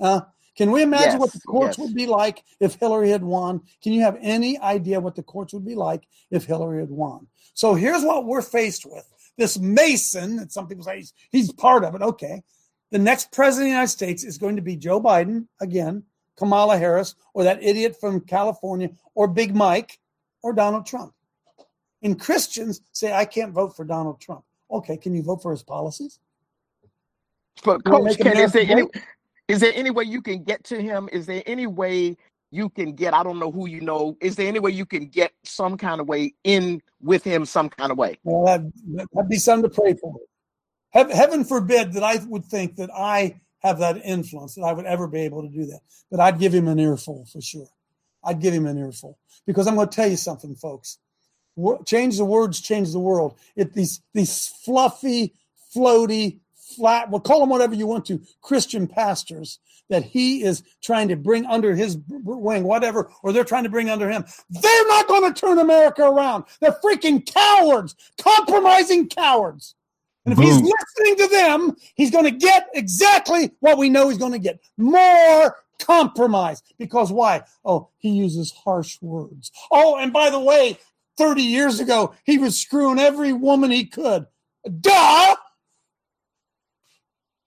[0.04, 0.22] Uh,
[0.56, 1.88] can we imagine what the courts yes.
[1.88, 3.62] would be like if Hillary had won?
[3.82, 7.26] Can you have any idea what the courts would be like if Hillary had won?
[7.56, 11.84] So here's what we're faced with this Mason, and some people say he's, he's part
[11.84, 12.02] of it.
[12.02, 12.44] Okay.
[12.92, 16.04] The next president of the United States is going to be Joe Biden again,
[16.38, 20.00] Kamala Harris, or that idiot from California, or Big Mike,
[20.44, 21.14] or Donald Trump.
[22.04, 24.44] And Christians say, I can't vote for Donald Trump.
[24.70, 26.20] Okay, can you vote for his policies?
[27.64, 28.84] But coach, can, is there any
[29.48, 31.10] is there any way you can get to him?
[31.12, 32.18] Is there any way
[32.52, 33.14] you can get?
[33.14, 34.18] I don't know who you know.
[34.22, 37.70] Is there any way you can get some kind of way in with him, some
[37.70, 38.18] kind of way?
[38.24, 40.16] Well, that, that'd be something to pray for.
[40.92, 44.86] Heav- Heaven forbid that I would think that I have that influence, that I would
[44.86, 45.80] ever be able to do that.
[46.12, 47.68] But I'd give him an earful for sure.
[48.24, 51.00] I'd give him an earful because I'm going to tell you something, folks.
[51.86, 53.38] Change the words, change the world.
[53.56, 55.36] It these these fluffy,
[55.76, 56.40] floaty,
[56.76, 57.10] flat.
[57.10, 58.22] Well, call them whatever you want to.
[58.42, 59.60] Christian pastors
[59.90, 63.90] that he is trying to bring under his wing, whatever, or they're trying to bring
[63.90, 64.26] under him.
[64.50, 66.46] They're not going to turn America around.
[66.62, 69.76] They're freaking cowards, compromising cowards.
[70.26, 74.18] And if he's listening to them, he's going to get exactly what we know he's
[74.18, 76.64] going to get more compromise.
[76.80, 77.44] Because why?
[77.66, 79.52] Oh, he uses harsh words.
[79.70, 80.78] Oh, and by the way,
[81.18, 84.26] 30 years ago, he was screwing every woman he could.
[84.80, 85.36] Duh!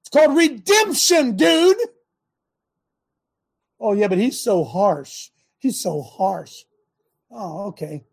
[0.06, 1.78] It's called redemption, dude.
[3.80, 5.30] Oh, yeah, but he's so harsh.
[5.58, 6.62] He's so harsh.
[7.28, 8.04] Oh, okay.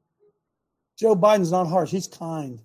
[0.97, 1.91] Joe Biden's not harsh.
[1.91, 2.59] He's kind.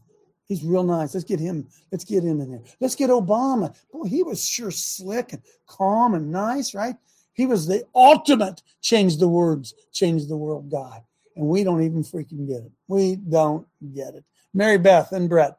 [0.47, 1.13] He's real nice.
[1.13, 1.69] Let's get him.
[1.93, 2.63] Let's get him in there.
[2.81, 3.77] Let's get Obama.
[3.93, 6.97] Boy, he was sure slick and calm and nice, right?
[7.35, 11.05] He was the ultimate change the words, change the world guy.
[11.37, 12.73] And we don't even freaking get it.
[12.87, 14.25] We don't get it.
[14.55, 15.59] Mary Beth and Brett.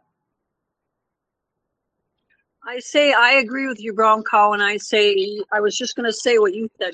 [2.70, 6.06] I say I agree with you, Brown Cow, and I say I was just going
[6.06, 6.94] to say what you said.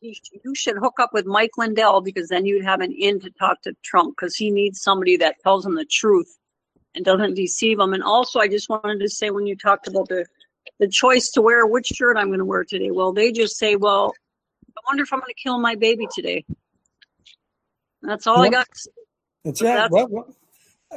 [0.00, 3.30] he- You should hook up with Mike Lindell because then you'd have an in to
[3.30, 6.38] talk to Trump because he needs somebody that tells him the truth
[6.94, 7.92] and doesn't deceive him.
[7.92, 10.24] And also, I just wanted to say when you talked about the
[10.78, 13.76] the choice to wear which shirt I'm going to wear today, well, they just say,
[13.76, 14.14] well,
[14.74, 16.46] I wonder if I'm going to kill my baby today.
[18.00, 18.66] That's all I got.
[18.72, 18.90] to say.
[19.44, 20.34] That's that's- Well, well,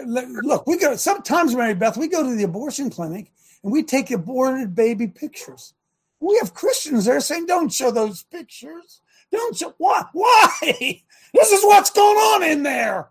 [0.05, 3.34] look- look, we go sometimes, Mary Beth, we go to the abortion clinic
[3.64, 5.74] and we take aborted baby pictures.
[6.20, 9.01] We have Christians there saying, "Don't show those pictures.
[9.32, 10.03] Don't show why?
[10.14, 11.01] Why?
[11.34, 13.09] This is what's going on in there.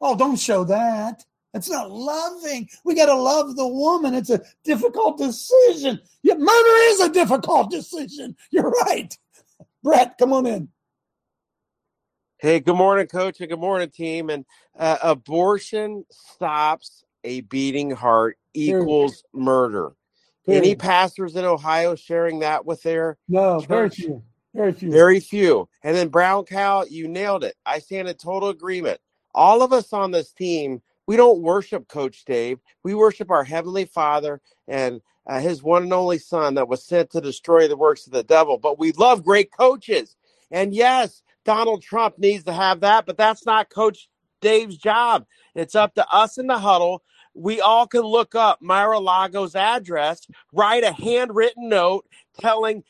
[0.00, 1.24] Oh, don't show that.
[1.52, 2.68] That's not loving.
[2.84, 4.14] We got to love the woman.
[4.14, 6.00] It's a difficult decision.
[6.22, 8.36] Yeah, murder is a difficult decision.
[8.50, 9.12] You're right,
[9.82, 10.16] Brett.
[10.18, 10.68] Come on in.
[12.38, 14.28] Hey, good morning, coach, and good morning, team.
[14.28, 14.44] And
[14.78, 19.92] uh, abortion stops a beating heart equals murder.
[20.48, 23.96] Any pastors in Ohio sharing that with their No, very church?
[23.96, 24.22] few.
[24.54, 24.90] Very few.
[24.90, 25.68] Very few.
[25.82, 27.56] And then Brown Cow, you nailed it.
[27.66, 29.00] I stand in total agreement.
[29.34, 32.58] All of us on this team, we don't worship Coach Dave.
[32.82, 37.10] We worship our Heavenly Father and uh, His one and only Son that was sent
[37.10, 38.56] to destroy the works of the devil.
[38.56, 40.16] But we love great coaches.
[40.50, 44.08] And yes, Donald Trump needs to have that, but that's not Coach
[44.40, 45.26] Dave's job.
[45.54, 47.02] It's up to us in the huddle.
[47.36, 52.06] We all can look up Mar-a-Lago's address, write a handwritten note
[52.40, 52.82] telling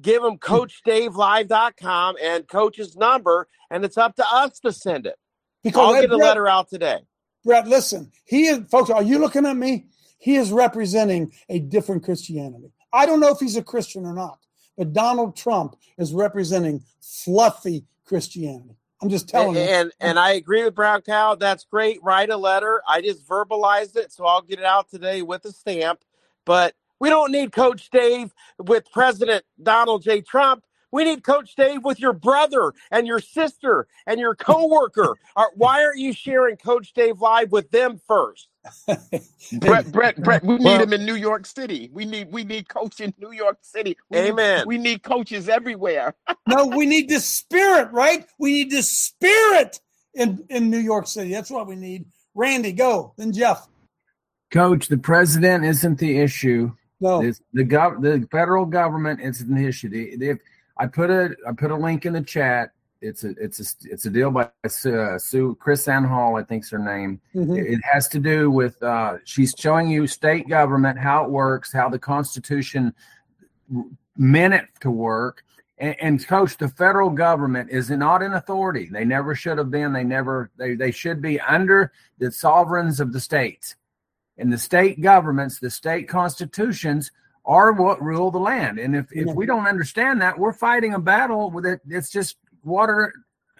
[0.00, 5.16] give them CoachDaveLive.com and Coach's number, and it's up to us to send it.
[5.62, 6.98] Because I'll get a Brett- letter out today.
[7.44, 9.86] Brett, listen, he is, folks, are you looking at me?
[10.18, 12.72] He is representing a different Christianity.
[12.92, 14.38] I don't know if he's a Christian or not,
[14.76, 18.76] but Donald Trump is representing fluffy Christianity.
[19.02, 19.74] I'm just telling and, you.
[19.74, 21.34] and and I agree with Brown Cow.
[21.34, 22.02] That's great.
[22.02, 22.82] Write a letter.
[22.88, 26.00] I just verbalized it, so I'll get it out today with a stamp.
[26.44, 30.20] But we don't need Coach Dave with President Donald J.
[30.20, 30.64] Trump.
[30.92, 35.16] We need Coach Dave with your brother and your sister and your coworker.
[35.56, 38.48] Why aren't you sharing Coach Dave live with them first?
[39.58, 41.90] Brett, Brett, Brett, we need Well- him in New York City.
[41.92, 43.96] We need we need coach in New York City.
[44.10, 44.64] We need- Amen.
[44.66, 46.14] we need coaches everywhere.
[46.46, 48.26] no, we need the spirit, right?
[48.38, 49.80] We need the spirit
[50.14, 51.30] in, in New York City.
[51.32, 52.04] That's what we need.
[52.34, 53.14] Randy, go.
[53.16, 53.68] Then Jeff.
[54.50, 56.72] Coach, the president isn't the issue.
[57.00, 59.88] No, It's the gov- the federal government isn't the issue.
[59.88, 60.38] The, the,
[60.78, 62.70] I put a I put a link in the chat.
[63.02, 66.78] It's a it's a it's a deal by uh, Sue KrisAnne Hall, I think's her
[66.78, 67.20] name.
[67.34, 67.58] Mhm.
[67.58, 71.72] It, it has to do with uh, she's showing you state government how it works,
[71.72, 72.94] how the Constitution
[74.16, 75.44] meant it to work.
[75.78, 78.88] And, and coach, the federal government is not an authority.
[78.90, 79.92] They never should have been.
[79.92, 83.74] They never they they should be under the sovereigns of the states.
[84.38, 87.10] And the state governments, the state constitutions
[87.44, 88.78] are what rule the land.
[88.78, 91.80] And if, if we don't understand that, we're fighting a battle with it.
[91.88, 93.12] It's just water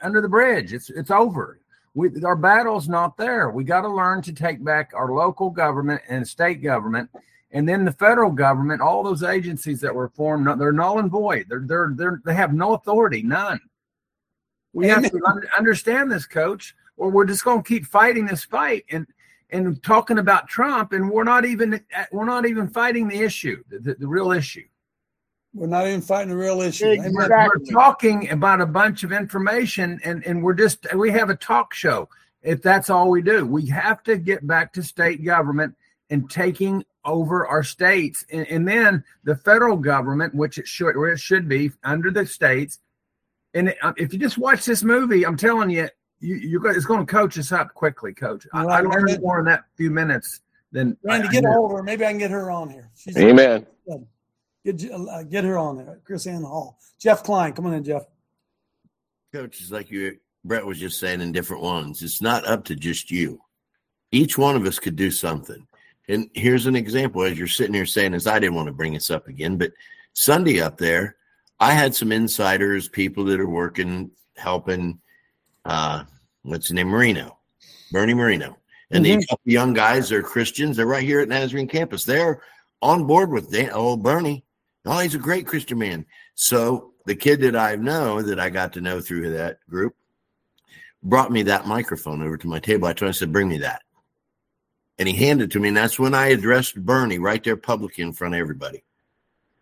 [0.03, 0.73] under the bridge.
[0.73, 1.61] It's it's over.
[1.95, 3.51] We, our battle's not there.
[3.51, 7.11] We got to learn to take back our local government and state government,
[7.51, 8.81] and then the federal government.
[8.81, 11.47] All those agencies that were formed, they're null and void.
[11.49, 13.61] They're they're, they're they have no authority, none.
[14.73, 18.45] We have to un- understand this, coach, or we're just going to keep fighting this
[18.45, 19.07] fight and
[19.51, 21.79] and talking about Trump, and we're not even
[22.11, 24.65] we're not even fighting the issue, the, the real issue.
[25.55, 26.87] We're not even fighting the real issue.
[27.13, 31.37] We're, we're talking about a bunch of information, and and we're just we have a
[31.37, 32.09] talk show.
[32.43, 35.77] If that's all we do, we have to get back to state government
[36.11, 41.13] and taking over our states, and, and then the federal government, which it should where
[41.13, 42.79] it should be under the states.
[43.55, 45.89] And uh, if you just watch this movie, I'm telling you,
[46.21, 48.47] you you're go- it's going to coach us up quickly, coach.
[48.55, 50.41] I, I Right, learned more in that few minutes
[50.73, 51.53] than Randy, I- I get a knew.
[51.53, 51.83] hold of her.
[51.83, 52.91] Maybe I can get her on here.
[52.97, 53.67] She's Amen.
[53.87, 54.07] Good.
[54.65, 56.01] Get uh, get her on there.
[56.09, 56.79] KrisAnne Hall.
[56.99, 58.05] Jeff Klein, come on in, Jeff.
[59.33, 62.03] Coaches, like you Brett was just saying in different ones.
[62.03, 63.41] It's not up to just you.
[64.13, 65.67] Each one of us could do something.
[66.09, 68.93] And here's an example as you're sitting here saying, as I didn't want to bring
[68.93, 69.73] this up again, but
[70.13, 71.17] Sunday up there,
[71.61, 75.01] I had some insiders, people that are working, helping
[75.65, 76.05] uh
[76.43, 77.39] what's his name, Moreno,
[77.91, 78.59] Bernie Moreno.
[78.91, 82.05] And these young guys, they're Christians, they're right here at Nazarene campus.
[82.05, 82.43] They're
[82.83, 84.45] on board with Dan, oh Bernie.
[84.85, 86.07] Oh, he's a great Christian man.
[86.35, 89.95] So the kid that I know that I got to know through that group
[91.03, 92.87] brought me that microphone over to my table.
[92.87, 93.83] I told him, I said, bring me that.
[94.99, 95.69] And he handed it to me.
[95.69, 98.83] And that's when I addressed Bernie right there publicly in front of everybody.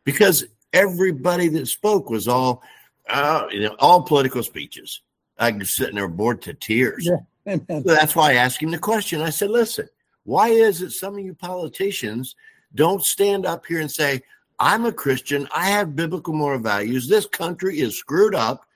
[0.05, 2.63] Because everybody that spoke was all,
[3.09, 5.01] uh, you know, all political speeches.
[5.39, 7.07] I was sitting there bored to tears.
[7.07, 7.17] Yeah.
[7.69, 9.23] So that's why I asked him the question.
[9.23, 9.89] I said, listen,
[10.25, 12.37] why is it some of you politicians
[12.75, 14.23] don't stand up here and say,
[14.61, 15.49] I'm a Christian.
[15.57, 17.09] I have biblical moral values.
[17.09, 18.67] This country is screwed up.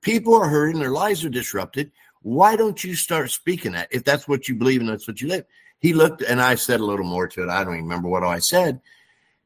[0.00, 0.80] People are hurting.
[0.80, 1.90] Their lives are disrupted.
[2.22, 5.26] Why don't you start speaking that if that's what you believe and that's what you
[5.26, 5.44] live?
[5.80, 7.48] He looked and I said a little more to it.
[7.48, 8.80] I don't even remember what I said.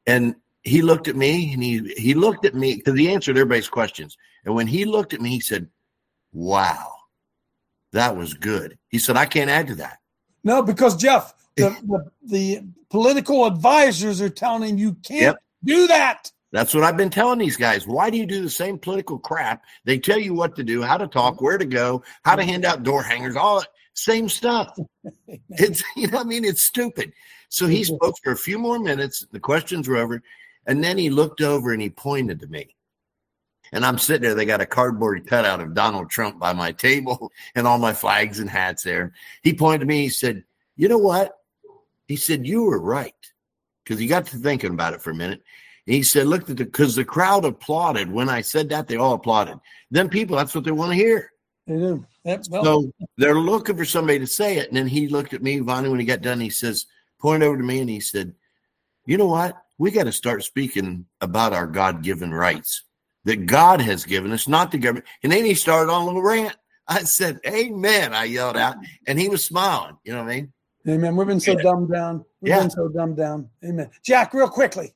[0.06, 3.68] And he looked at me and he he looked at me because he answered everybody's
[3.68, 4.18] questions.
[4.44, 5.68] And when he looked at me, he said,
[6.34, 6.92] Wow,
[7.92, 8.76] that was good.
[8.88, 9.98] He said, I can't add to that.
[10.44, 11.70] No, because Jeff, the,
[12.22, 15.36] the, the political advisors are telling him you can't Yep.
[15.64, 16.30] Do that.
[16.52, 17.86] That's what I've been telling these guys.
[17.86, 19.64] Why do you do the same political crap?
[19.84, 22.64] They tell you what to do, how to talk, where to go, how to hand
[22.64, 24.76] out door hangers, all that same stuff.
[25.50, 27.12] It's you know, what I mean, it's stupid.
[27.48, 29.26] So he spoke for a few more minutes.
[29.30, 30.22] The questions were over,
[30.66, 32.74] and then he looked over and he pointed to me.
[33.72, 34.34] And I'm sitting there.
[34.34, 38.38] They got a cardboard cutout of Donald Trump by my table and all my flags
[38.38, 39.12] and hats there.
[39.42, 40.02] He pointed to me.
[40.02, 40.44] He said,
[40.76, 41.36] "You know what?"
[42.06, 43.14] He said, "You were right,"
[43.86, 45.42] because he got to thinking about it for a minute.
[45.86, 48.88] And he said, "Look at the because the crowd applauded when I said that.
[48.88, 49.58] They all applauded.
[49.92, 51.30] Then people, that's what they want to hear.
[51.68, 52.04] They do.
[52.24, 54.68] Yep, well, So they're looking for somebody to say it.
[54.68, 56.40] And then he looked at me, Vonnie, when he got done.
[56.40, 56.86] He says,
[57.20, 58.34] pointed over to me, and he said,
[59.04, 59.56] "You know what?
[59.78, 62.82] We got to start speaking about our God-given rights
[63.24, 66.22] that God has given us, not the government." And then he started on a little
[66.22, 66.56] rant.
[66.88, 68.76] I said, "Amen!" I yelled out,
[69.06, 69.96] and he was smiling.
[70.02, 70.52] You know what I mean?
[70.88, 71.16] Amen.
[71.16, 72.24] We've been so dumbed down.
[72.40, 72.60] We've Yeah.
[72.60, 73.50] been so dumbed down.
[73.64, 73.90] Amen.
[74.02, 74.94] Jack, real quickly.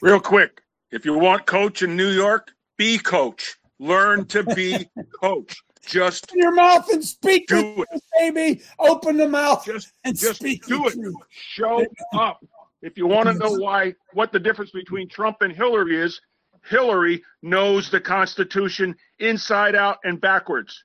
[0.00, 3.56] Real quick, If you want coach in New York, be coach.
[3.78, 4.90] Learn to be
[5.22, 5.62] coach.
[5.86, 7.86] Just Open your mouth and speak Do truth,
[8.18, 8.62] baby.
[8.78, 10.92] Open the mouth just and just speak do it.
[10.92, 11.14] truth.
[11.30, 12.44] Show up.
[12.82, 16.20] If you want to know why what the difference between Trump and Hillary is,
[16.68, 20.84] Hillary knows the Constitution inside out and backwards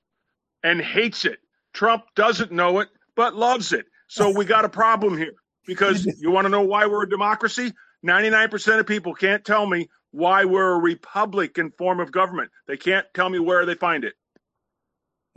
[0.64, 1.38] and hates it.
[1.74, 3.86] Trump doesn't know it but loves it.
[4.08, 5.34] So we got a problem here
[5.66, 7.72] because you want to know why we're a democracy?
[8.06, 12.50] 99% of people can't tell me why we're a republican form of government.
[12.66, 14.14] They can't tell me where they find it.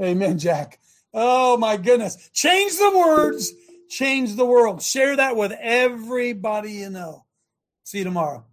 [0.02, 0.80] Amen, Jack.
[1.14, 2.30] Oh my goodness.
[2.34, 3.52] Change the words,
[3.90, 4.82] change the world.
[4.82, 7.26] Share that with everybody you know.
[7.84, 8.46] See you tomorrow.